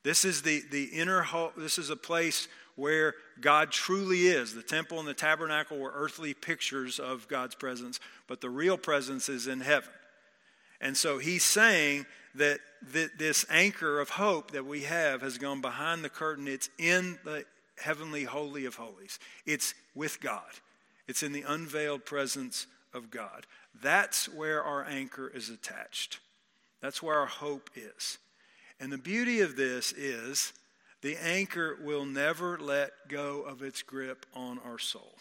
[0.06, 1.26] This is the, the inner,
[1.58, 4.54] this is a place where God truly is.
[4.54, 9.30] The temple and the tabernacle were earthly pictures of God's presence, but the real presence
[9.30, 9.90] is in heaven.
[10.80, 16.04] And so he's saying that this anchor of hope that we have has gone behind
[16.04, 16.48] the curtain.
[16.48, 17.44] It's in the
[17.82, 20.52] heavenly holy of holies, it's with God,
[21.08, 23.48] it's in the unveiled presence of God.
[23.82, 26.20] That's where our anchor is attached.
[26.80, 28.20] That's where our hope is.
[28.80, 30.54] And the beauty of this is
[31.02, 35.16] the anchor will never let go of its grip on our soul.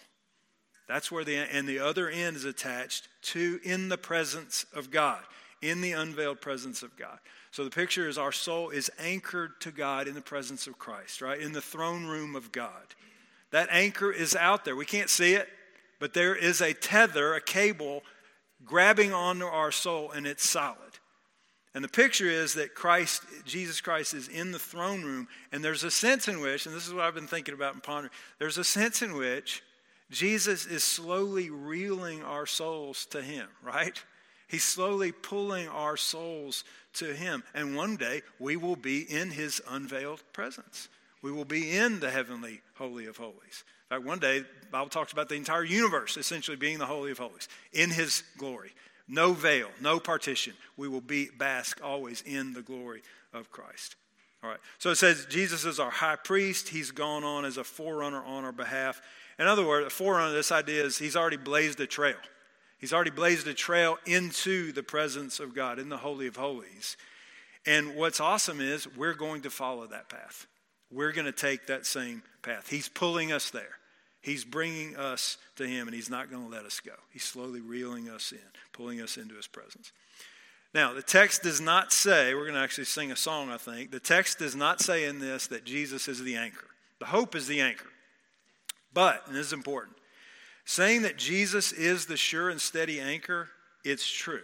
[0.86, 5.22] That's where the and the other end is attached to in the presence of God,
[5.62, 7.18] in the unveiled presence of God.
[7.50, 11.22] So the picture is our soul is anchored to God in the presence of Christ,
[11.22, 11.40] right?
[11.40, 12.94] In the throne room of God.
[13.50, 14.74] That anchor is out there.
[14.74, 15.48] We can't see it,
[16.00, 18.02] but there is a tether, a cable
[18.64, 20.93] grabbing onto our soul and it's solid.
[21.74, 25.82] And the picture is that Christ, Jesus Christ, is in the throne room, and there's
[25.82, 28.58] a sense in which, and this is what I've been thinking about and pondering, there's
[28.58, 29.62] a sense in which
[30.10, 34.00] Jesus is slowly reeling our souls to Him, right?
[34.46, 36.62] He's slowly pulling our souls
[36.94, 37.42] to Him.
[37.54, 40.88] And one day we will be in His unveiled presence.
[41.22, 43.64] We will be in the heavenly Holy of Holies.
[43.90, 47.10] In fact, one day, the Bible talks about the entire universe essentially being the Holy
[47.10, 48.72] of Holies in His glory.
[49.06, 50.54] No veil, no partition.
[50.76, 53.96] We will be bask always in the glory of Christ.
[54.42, 54.60] All right.
[54.78, 56.68] So it says Jesus is our high priest.
[56.68, 59.00] He's gone on as a forerunner on our behalf.
[59.38, 62.16] In other words, a forerunner, this idea is he's already blazed a trail.
[62.78, 66.96] He's already blazed a trail into the presence of God in the Holy of Holies.
[67.66, 70.46] And what's awesome is we're going to follow that path.
[70.90, 72.68] We're going to take that same path.
[72.68, 73.78] He's pulling us there.
[74.24, 76.94] He's bringing us to Him, and He's not going to let us go.
[77.12, 78.38] He's slowly reeling us in,
[78.72, 79.92] pulling us into His presence.
[80.72, 83.90] Now, the text does not say, we're going to actually sing a song, I think.
[83.90, 86.68] The text does not say in this that Jesus is the anchor.
[87.00, 87.90] The hope is the anchor.
[88.94, 89.98] But, and this is important,
[90.64, 93.50] saying that Jesus is the sure and steady anchor,
[93.84, 94.40] it's true.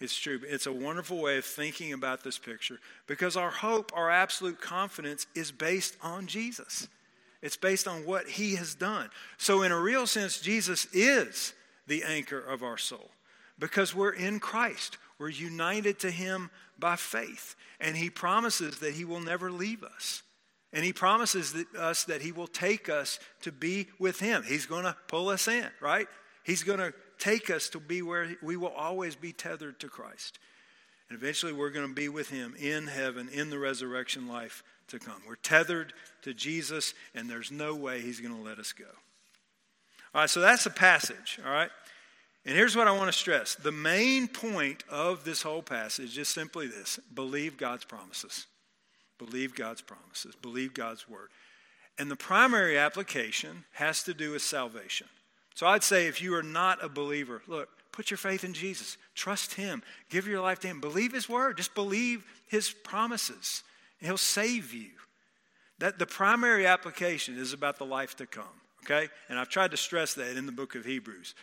[0.00, 0.38] It's true.
[0.46, 5.26] It's a wonderful way of thinking about this picture because our hope, our absolute confidence
[5.34, 6.88] is based on Jesus.
[7.42, 9.10] It's based on what he has done.
[9.36, 11.54] So, in a real sense, Jesus is
[11.86, 13.10] the anchor of our soul
[13.58, 14.98] because we're in Christ.
[15.18, 17.56] We're united to him by faith.
[17.80, 20.22] And he promises that he will never leave us.
[20.72, 24.42] And he promises that, us that he will take us to be with him.
[24.42, 26.06] He's going to pull us in, right?
[26.44, 30.38] He's going to take us to be where we will always be tethered to Christ.
[31.12, 34.98] And eventually we're going to be with him in heaven, in the resurrection life to
[34.98, 35.20] come.
[35.28, 38.86] We're tethered to Jesus, and there's no way he's going to let us go.
[40.14, 41.68] All right, so that's the passage, all right?
[42.46, 46.28] And here's what I want to stress the main point of this whole passage is
[46.28, 48.46] simply this believe God's promises.
[49.18, 51.28] Believe God's promises, believe God's word.
[51.98, 55.08] And the primary application has to do with salvation.
[55.54, 58.96] So I'd say if you are not a believer, look, put your faith in Jesus.
[59.14, 59.82] Trust Him.
[60.10, 60.80] Give your life to Him.
[60.80, 61.56] Believe His word.
[61.56, 63.62] Just believe His promises.
[64.00, 64.90] He'll save you.
[65.78, 68.44] That the primary application is about the life to come.
[68.84, 69.08] Okay?
[69.28, 71.34] And I've tried to stress that in the book of Hebrews.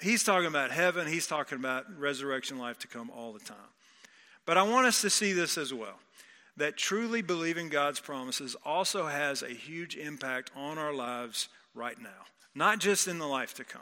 [0.00, 3.56] He's talking about heaven, he's talking about resurrection life to come all the time.
[4.46, 5.98] But I want us to see this as well
[6.56, 12.26] that truly believing God's promises also has a huge impact on our lives right now,
[12.54, 13.80] not just in the life to come.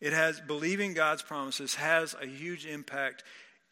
[0.00, 3.24] It has believing God's promises has a huge impact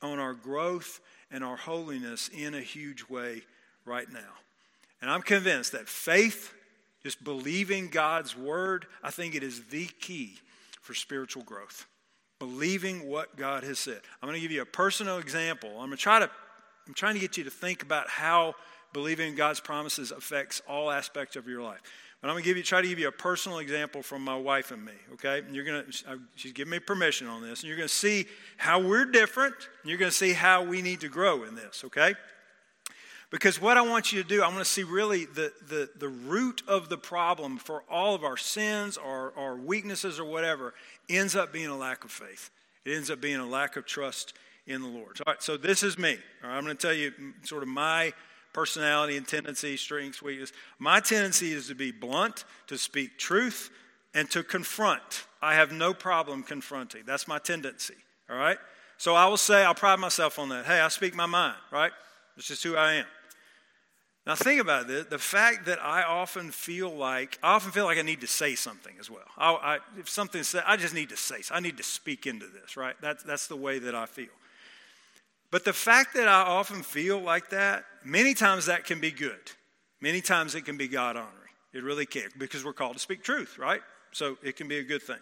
[0.02, 3.42] on our growth and our holiness in a huge way
[3.84, 4.34] right now.
[5.00, 6.52] And I'm convinced that faith,
[7.02, 10.38] just believing God's word, I think it is the key
[10.80, 11.86] for spiritual growth.
[12.38, 14.00] Believing what God has said.
[14.20, 15.70] I'm going to give you a personal example.
[15.70, 16.30] I'm going to try to
[16.86, 18.54] I'm trying to get you to think about how
[18.92, 21.80] believing in God's promises affects all aspects of your life.
[22.20, 24.36] But I'm going to give you, try to give you a personal example from my
[24.36, 25.40] wife and me, okay?
[25.40, 27.94] And you're going to, uh, she's giving me permission on this, and you're going to
[27.94, 28.26] see
[28.56, 31.84] how we're different, and you're going to see how we need to grow in this,
[31.84, 32.14] okay?
[33.30, 36.08] Because what I want you to do, I want to see really the, the, the
[36.08, 40.74] root of the problem for all of our sins or our weaknesses or whatever
[41.08, 42.50] ends up being a lack of faith.
[42.84, 44.34] It ends up being a lack of trust
[44.66, 45.20] in the Lord.
[45.26, 46.16] All right, so this is me.
[46.42, 48.12] All right, I'm going to tell you sort of my
[48.56, 50.50] personality and tendency, strengths, weakness.
[50.78, 53.68] My tendency is to be blunt, to speak truth,
[54.14, 55.26] and to confront.
[55.42, 57.02] I have no problem confronting.
[57.06, 57.96] That's my tendency.
[58.30, 58.56] All right?
[58.96, 60.64] So I will say, I'll pride myself on that.
[60.64, 61.92] Hey, I speak my mind, right?
[62.34, 63.04] This is who I am.
[64.26, 65.04] Now think about this.
[65.04, 68.54] The fact that I often feel like I often feel like I need to say
[68.54, 69.28] something as well.
[69.36, 71.42] I, I, if something said, I just need to say.
[71.50, 72.76] I need to speak into this.
[72.76, 72.96] Right?
[73.02, 74.34] That's that's the way that I feel.
[75.56, 79.40] But the fact that I often feel like that, many times that can be good.
[80.02, 81.32] Many times it can be God honoring.
[81.72, 83.80] It really can, because we're called to speak truth, right?
[84.12, 85.16] So it can be a good thing.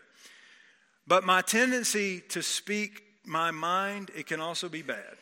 [1.07, 5.15] But my tendency to speak my mind, it can also be bad.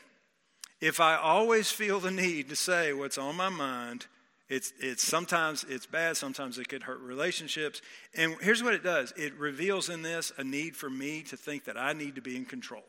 [0.81, 4.07] If I always feel the need to say what's on my mind,
[4.49, 7.83] it's, it's sometimes it's bad, sometimes it could hurt relationships.
[8.17, 11.65] And here's what it does it reveals in this a need for me to think
[11.65, 12.85] that I need to be in control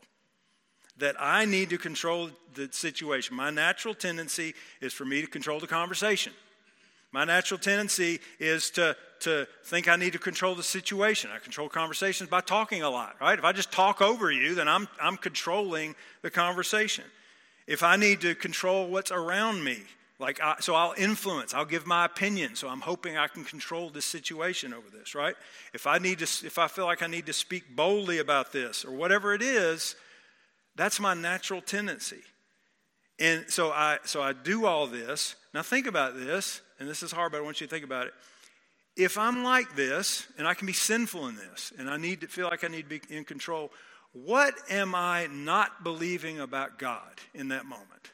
[0.98, 3.36] that I need to control the situation.
[3.36, 6.34] My natural tendency is for me to control the conversation.
[7.12, 11.30] My natural tendency is to, to think I need to control the situation.
[11.34, 13.38] I control conversations by talking a lot, right?
[13.38, 17.06] If I just talk over you, then I'm, I'm controlling the conversation.
[17.68, 19.78] If I need to control what's around me,
[20.20, 22.56] like I, so I'll influence, I'll give my opinion.
[22.56, 25.36] So I'm hoping I can control this situation over this, right?
[25.74, 28.86] If I need to, if I feel like I need to speak boldly about this
[28.86, 29.96] or whatever it is,
[30.76, 32.22] that's my natural tendency.
[33.20, 35.36] And so I, so I do all this.
[35.54, 38.08] Now think about this, and this is hard, but I want you to think about
[38.08, 38.14] it.
[38.96, 42.28] If I'm like this, and I can be sinful in this, and I need to
[42.28, 43.72] feel like I need to be in control,
[44.14, 48.12] what am I not believing about God in that moment?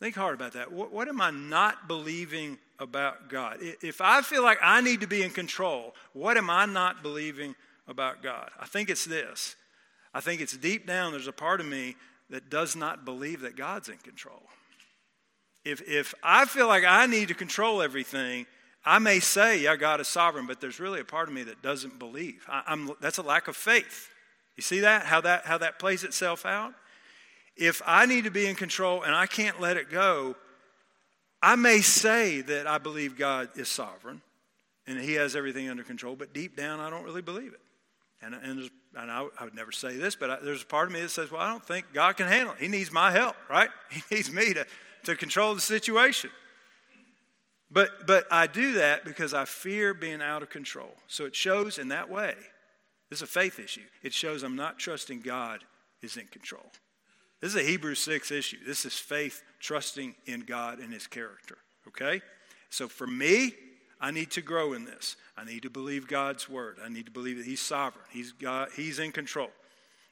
[0.00, 0.72] Think hard about that.
[0.72, 3.58] What, what, am I not believing about God?
[3.60, 7.54] If I feel like I need to be in control, what am I not believing
[7.86, 8.50] about God?
[8.58, 9.54] I think it's this.
[10.14, 11.96] I think it's deep down, there's a part of me
[12.30, 14.42] that does not believe that God's in control.
[15.64, 18.46] If, if I feel like I need to control everything,
[18.84, 21.62] I may say, yeah, God is sovereign, but there's really a part of me that
[21.62, 22.44] doesn't believe.
[22.48, 24.10] I, that's a lack of faith.
[24.56, 25.04] You see that?
[25.04, 25.46] How, that?
[25.46, 26.74] how that plays itself out?
[27.56, 30.36] If I need to be in control and I can't let it go,
[31.42, 34.22] I may say that I believe God is sovereign
[34.86, 37.60] and He has everything under control, but deep down I don't really believe it.
[38.24, 40.94] And, and, and I, I, would never say this, but I, there's a part of
[40.94, 42.60] me that says, well, I don't think God can handle it.
[42.60, 43.68] He needs my help, right?
[43.90, 44.66] He needs me to,
[45.04, 46.30] to control the situation.
[47.70, 50.94] But, but I do that because I fear being out of control.
[51.08, 52.34] So it shows in that way.
[53.10, 53.82] This is a faith issue.
[54.02, 55.64] It shows I'm not trusting God
[56.02, 56.64] is in control.
[57.40, 58.58] This is a Hebrews 6 issue.
[58.66, 61.58] This is faith trusting in God and His character.
[61.88, 62.22] Okay?
[62.70, 63.52] So for me,
[64.04, 65.16] I need to grow in this.
[65.34, 66.76] I need to believe God's word.
[66.84, 68.04] I need to believe that He's sovereign.
[68.10, 69.48] He's, God, he's in control.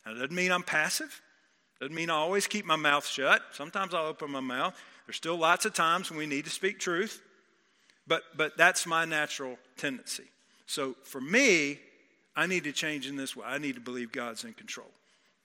[0.06, 1.20] That doesn't mean I'm passive.
[1.78, 3.42] Doesn't mean I always keep my mouth shut.
[3.52, 4.74] Sometimes I'll open my mouth.
[5.06, 7.20] There's still lots of times when we need to speak truth.
[8.06, 10.24] But, but that's my natural tendency.
[10.64, 11.78] So for me,
[12.34, 13.44] I need to change in this way.
[13.46, 14.90] I need to believe God's in control.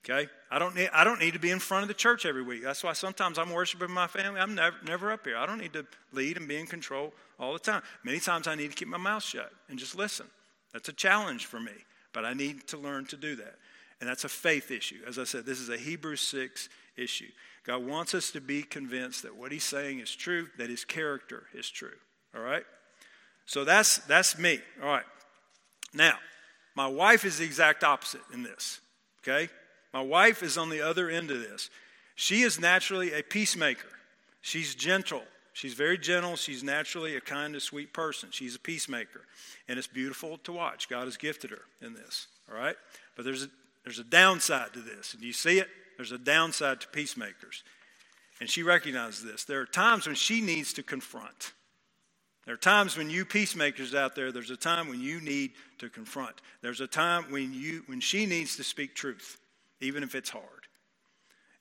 [0.06, 0.30] Okay?
[0.50, 2.64] I don't need, I don't need to be in front of the church every week.
[2.64, 4.40] That's why sometimes I'm worshiping my family.
[4.40, 5.38] I'm never, never up here.
[5.38, 7.82] I don't need to lead and be in control all the time.
[8.04, 10.28] Many times I need to keep my mouth shut and just listen.
[10.74, 11.74] That's a challenge for me,
[12.14, 13.56] but I need to learn to do that.
[14.00, 15.00] And that's a faith issue.
[15.08, 17.30] As I said, this is a Hebrews 6 issue.
[17.66, 21.44] God wants us to be convinced that what he's saying is true, that his character
[21.54, 21.96] is true.
[22.36, 22.64] All right?
[23.46, 24.60] So that's that's me.
[24.82, 25.06] All right.
[25.94, 26.18] Now,
[26.76, 28.80] my wife is the exact opposite in this.
[29.22, 29.50] Okay?
[29.98, 31.72] My wife is on the other end of this.
[32.14, 33.88] She is naturally a peacemaker.
[34.42, 35.24] She's gentle.
[35.54, 36.36] She's very gentle.
[36.36, 38.30] She's naturally a kind of sweet person.
[38.32, 39.22] She's a peacemaker.
[39.68, 40.88] And it's beautiful to watch.
[40.88, 42.28] God has gifted her in this.
[42.48, 42.76] All right?
[43.16, 43.48] But there's a,
[43.86, 45.16] there's a downside to this.
[45.16, 45.68] And you see it?
[45.96, 47.64] There's a downside to peacemakers.
[48.40, 49.46] And she recognizes this.
[49.46, 51.54] There are times when she needs to confront.
[52.46, 55.90] There are times when you peacemakers out there, there's a time when you need to
[55.90, 56.36] confront.
[56.62, 59.40] There's a time when you when she needs to speak truth,
[59.80, 60.44] even if it's hard.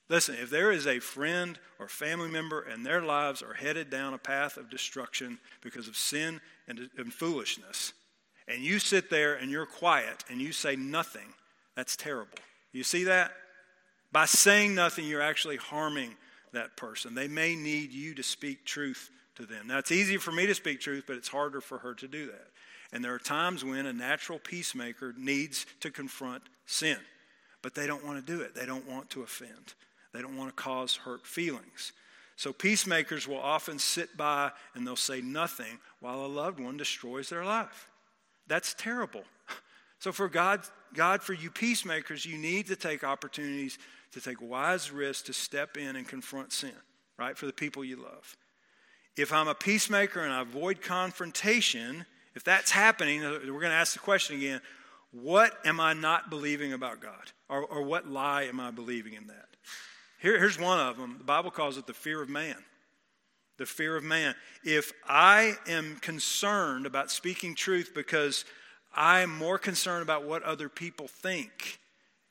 [0.09, 4.15] Listen, if there is a friend or family member and their lives are headed down
[4.15, 7.93] a path of destruction because of sin and, and foolishness,
[8.47, 11.35] and you sit there and you're quiet and you say nothing,
[11.75, 12.39] that's terrible.
[12.73, 13.33] You see that?
[14.13, 16.15] By saying nothing, you're actually harming
[16.53, 17.15] that person.
[17.15, 19.67] They may need you to speak truth to them.
[19.67, 22.27] Now, it's easy for me to speak truth, but it's harder for her to do
[22.27, 22.49] that.
[22.93, 26.99] And there are times when a natural peacemaker needs to confront sin,
[27.67, 28.55] but they don't want to do it.
[28.55, 29.75] They don't want to offend,
[30.15, 31.93] they don't want to cause hurt feelings.
[32.37, 37.29] So, peacemakers will often sit by and they'll say nothing while a loved one destroys
[37.29, 37.91] their life.
[38.47, 39.25] That's terrible.
[39.99, 40.61] So, for God,
[40.95, 43.79] God, for you peacemakers, you need to take opportunities
[44.13, 46.75] to take wise risks to step in and confront sin,
[47.19, 47.37] right?
[47.37, 48.37] For the people you love
[49.17, 52.05] if I'm a peacemaker and I avoid confrontation,
[52.35, 54.61] if that's happening, we're going to ask the question again
[55.13, 57.33] what am I not believing about God?
[57.49, 59.49] Or, or what lie am I believing in that?
[60.21, 61.17] Here, here's one of them.
[61.19, 62.57] The Bible calls it the fear of man.
[63.59, 64.35] The fear of man.
[64.65, 68.45] If I am concerned about speaking truth because
[68.95, 71.79] I'm more concerned about what other people think,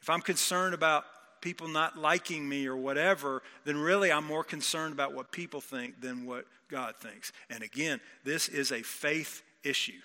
[0.01, 1.05] if I'm concerned about
[1.41, 6.01] people not liking me or whatever, then really I'm more concerned about what people think
[6.01, 7.32] than what God thinks.
[7.49, 10.01] And again, this is a faith issue.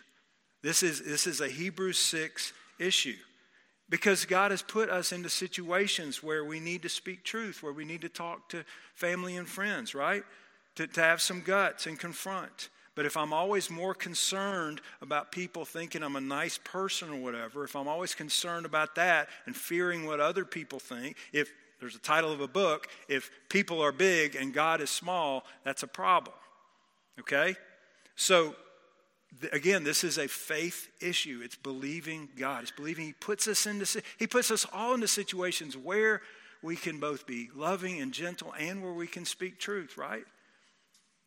[0.63, 3.17] This is, this is a Hebrews 6 issue.
[3.89, 7.85] Because God has put us into situations where we need to speak truth, where we
[7.85, 8.65] need to talk to
[8.95, 10.23] family and friends, right?
[10.77, 12.69] To, to have some guts and confront.
[12.95, 17.65] But if I'm always more concerned about people thinking I'm a nice person or whatever,
[17.65, 21.51] if I'm always concerned about that and fearing what other people think, if
[21.81, 25.83] there's a title of a book, if people are big and God is small, that's
[25.83, 26.37] a problem.
[27.19, 27.57] Okay?
[28.17, 28.55] So,
[29.53, 31.41] again, this is a faith issue.
[31.43, 32.63] It's believing God.
[32.63, 36.23] It's believing He puts us into, He puts us all into situations where
[36.63, 40.25] we can both be loving and gentle and where we can speak truth, right?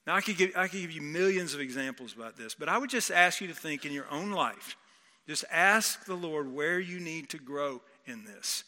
[0.05, 2.77] Now, I could, give, I could give you millions of examples about this, but I
[2.77, 4.75] would just ask you to think in your own life.
[5.27, 8.65] Just ask the Lord where you need to grow in this.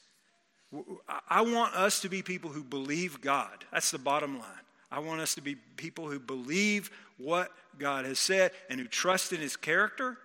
[1.29, 3.65] I want us to be people who believe God.
[3.71, 4.65] That's the bottom line.
[4.91, 9.33] I want us to be people who believe what God has said and who trust
[9.33, 10.17] in His character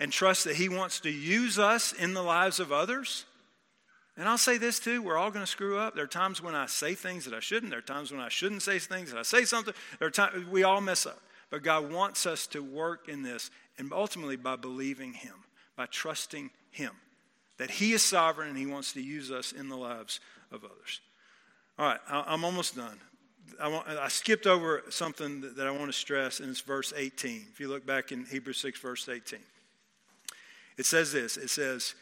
[0.00, 3.24] and trust that He wants to use us in the lives of others.
[4.16, 5.94] And I'll say this too we're all going to screw up.
[5.94, 8.28] There are times when I say things that I shouldn't, there are times when I
[8.28, 9.74] shouldn't say things that I say something.
[9.98, 11.20] There are times we all mess up.
[11.50, 15.34] But God wants us to work in this, and ultimately by believing Him,
[15.76, 16.92] by trusting Him,
[17.58, 20.18] that He is sovereign and He wants to use us in the lives
[20.50, 21.02] of others.
[21.78, 22.98] All right, I'm almost done.
[23.60, 27.46] I, want, I skipped over something that, I want to stress, and it's verse 18.
[27.52, 29.38] If you look back in Hebrews 6, verse 18,
[30.78, 31.94] it says this it says,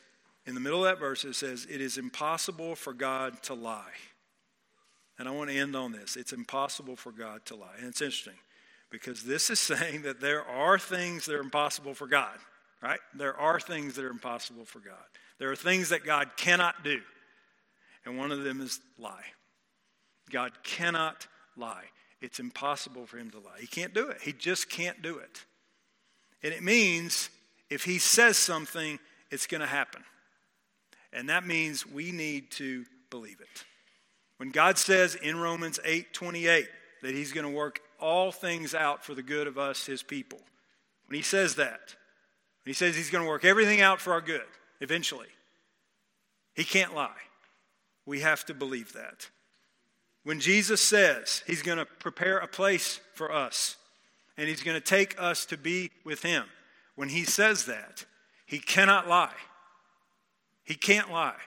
[0.46, 3.92] in the middle of that verse, it says, It is impossible for God to lie.
[5.18, 6.16] And I want to end on this.
[6.16, 7.74] It's impossible for God to lie.
[7.78, 8.38] And it's interesting
[8.90, 12.36] because this is saying that there are things that are impossible for God,
[12.82, 13.00] right?
[13.14, 14.96] There are things that are impossible for God.
[15.38, 17.00] There are things that God cannot do.
[18.04, 19.24] And one of them is lie.
[20.30, 21.26] God cannot
[21.56, 21.84] lie.
[22.20, 23.58] It's impossible for him to lie.
[23.60, 24.18] He can't do it.
[24.22, 25.44] He just can't do it.
[26.42, 27.30] And it means
[27.70, 28.98] if he says something,
[29.30, 30.02] it's going to happen.
[31.12, 33.64] And that means we need to believe it.
[34.36, 36.68] When God says in Romans 8 28
[37.02, 40.40] that he's going to work all things out for the good of us, his people,
[41.06, 41.94] when he says that,
[42.64, 44.46] when he says he's going to work everything out for our good
[44.80, 45.28] eventually,
[46.54, 47.10] he can't lie.
[48.06, 49.28] We have to believe that.
[50.22, 53.76] When Jesus says he's going to prepare a place for us
[54.36, 56.44] and he's going to take us to be with him,
[56.94, 58.04] when he says that,
[58.46, 59.32] he cannot lie.
[60.64, 61.38] He can't lie.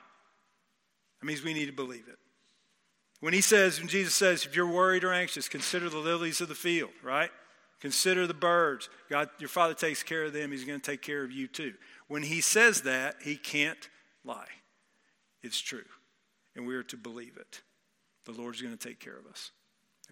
[1.19, 2.17] That means we need to believe it.
[3.19, 6.49] When he says, when Jesus says, if you're worried or anxious, consider the lilies of
[6.49, 7.29] the field, right?
[7.79, 8.89] Consider the birds.
[9.09, 10.51] God, your Father takes care of them.
[10.51, 11.73] He's going to take care of you too.
[12.07, 13.89] When he says that, he can't
[14.25, 14.47] lie.
[15.41, 15.85] It's true.
[16.55, 17.61] And we are to believe it.
[18.25, 19.51] The Lord's going to take care of us.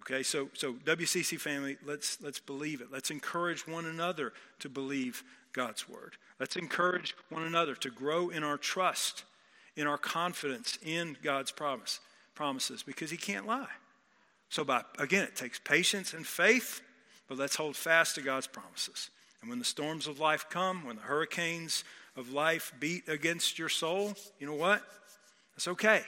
[0.00, 2.88] Okay, so so WCC family, let's let's believe it.
[2.90, 6.14] Let's encourage one another to believe God's word.
[6.40, 9.24] Let's encourage one another to grow in our trust,
[9.76, 12.00] in our confidence in God's promise,
[12.34, 13.68] promises, because He can't lie.
[14.48, 16.82] So, by, again, it takes patience and faith,
[17.28, 19.10] but let's hold fast to God's promises.
[19.40, 21.84] And when the storms of life come, when the hurricanes
[22.16, 24.82] of life beat against your soul, you know what?
[25.54, 26.02] That's okay.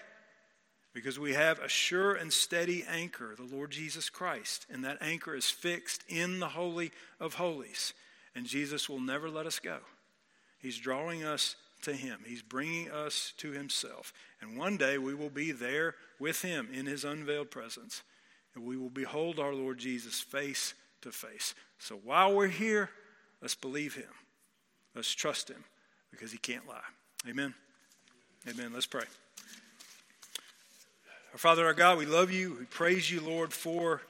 [0.94, 4.64] Because we have a sure and steady anchor, the Lord Jesus Christ.
[4.70, 7.92] And that anchor is fixed in the Holy of Holies.
[8.34, 9.78] And Jesus will never let us go.
[10.58, 14.12] He's drawing us to Him, He's bringing us to Himself.
[14.40, 18.02] And one day we will be there with Him in His unveiled presence.
[18.54, 21.54] And we will behold our Lord Jesus face to face.
[21.78, 22.88] So while we're here,
[23.42, 24.04] let's believe Him.
[24.94, 25.64] Let's trust Him
[26.10, 26.80] because He can't lie.
[27.28, 27.52] Amen.
[28.48, 28.70] Amen.
[28.72, 29.04] Let's pray.
[31.34, 32.56] Our Father, our God, we love you.
[32.60, 34.00] We praise you, Lord, for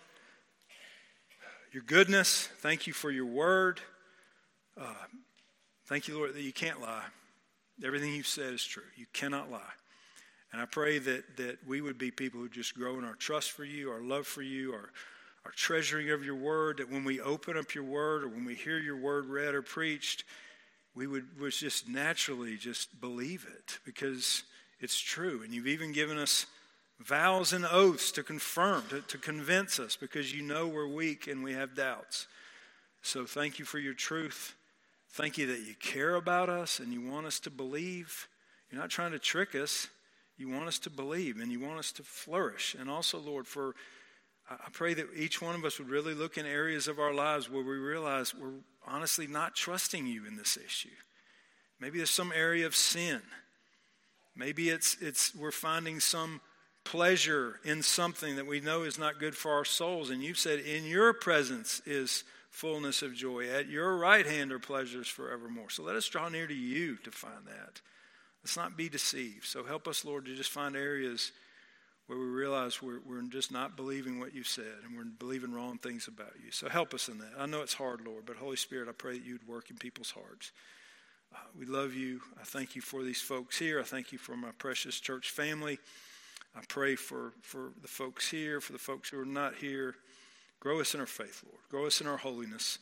[1.73, 2.51] your goodness.
[2.59, 3.81] Thank you for your word.
[4.79, 4.93] Uh,
[5.87, 7.05] thank you, Lord, that you can't lie.
[7.83, 8.83] Everything you've said is true.
[8.95, 9.73] You cannot lie.
[10.53, 13.53] And I pray that, that we would be people who just grow in our trust
[13.53, 14.91] for you, our love for you, our,
[15.47, 18.55] our treasuring of your word, that when we open up your word or when we
[18.55, 20.25] hear your word read or preached,
[20.95, 24.43] we would, would just naturally just believe it because
[24.79, 25.41] it's true.
[25.43, 26.45] And you've even given us
[27.01, 31.43] vows and oaths to confirm, to, to convince us because you know we're weak and
[31.43, 32.27] we have doubts.
[33.03, 34.55] So thank you for your truth.
[35.11, 38.29] Thank you that you care about us and you want us to believe.
[38.71, 39.89] You're not trying to trick us.
[40.37, 42.75] You want us to believe and you want us to flourish.
[42.79, 43.75] And also, Lord, for
[44.51, 47.51] I pray that each one of us would really look in areas of our lives
[47.51, 50.89] where we realize we're honestly not trusting you in this issue.
[51.81, 53.23] Maybe there's some area of sin.
[54.37, 56.41] Maybe it's, it's we're finding some
[56.85, 60.11] pleasure in something that we know is not good for our souls.
[60.11, 63.49] And you've said, in your presence is fullness of joy.
[63.49, 65.71] At your right hand are pleasures forevermore.
[65.71, 67.81] So let us draw near to you to find that.
[68.43, 69.47] Let's not be deceived.
[69.47, 71.33] So help us, Lord, to just find areas
[72.07, 75.79] where we realize we're, we're just not believing what you've said and we're believing wrong
[75.79, 76.51] things about you.
[76.51, 77.33] So help us in that.
[77.39, 80.11] I know it's hard, Lord, but Holy Spirit, I pray that you'd work in people's
[80.11, 80.53] hearts.
[81.35, 82.21] Uh, we love you.
[82.39, 83.81] I thank you for these folks here.
[83.81, 85.79] I thank you for my precious church family.
[86.57, 89.97] I pray for, for the folks here, for the folks who are not here.
[90.61, 91.61] Grow us in our faith, Lord.
[91.69, 92.79] Grow us in our holiness.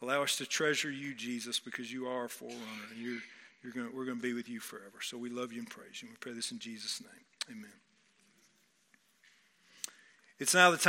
[0.00, 2.60] Allow us to treasure you, Jesus, because you are our forerunner,
[2.90, 3.18] and you're,
[3.62, 5.00] you're gonna, we're going to be with you forever.
[5.02, 6.08] So we love you and praise you.
[6.08, 7.56] We pray this in Jesus' name.
[7.58, 7.72] Amen.
[10.38, 10.84] It's now the time.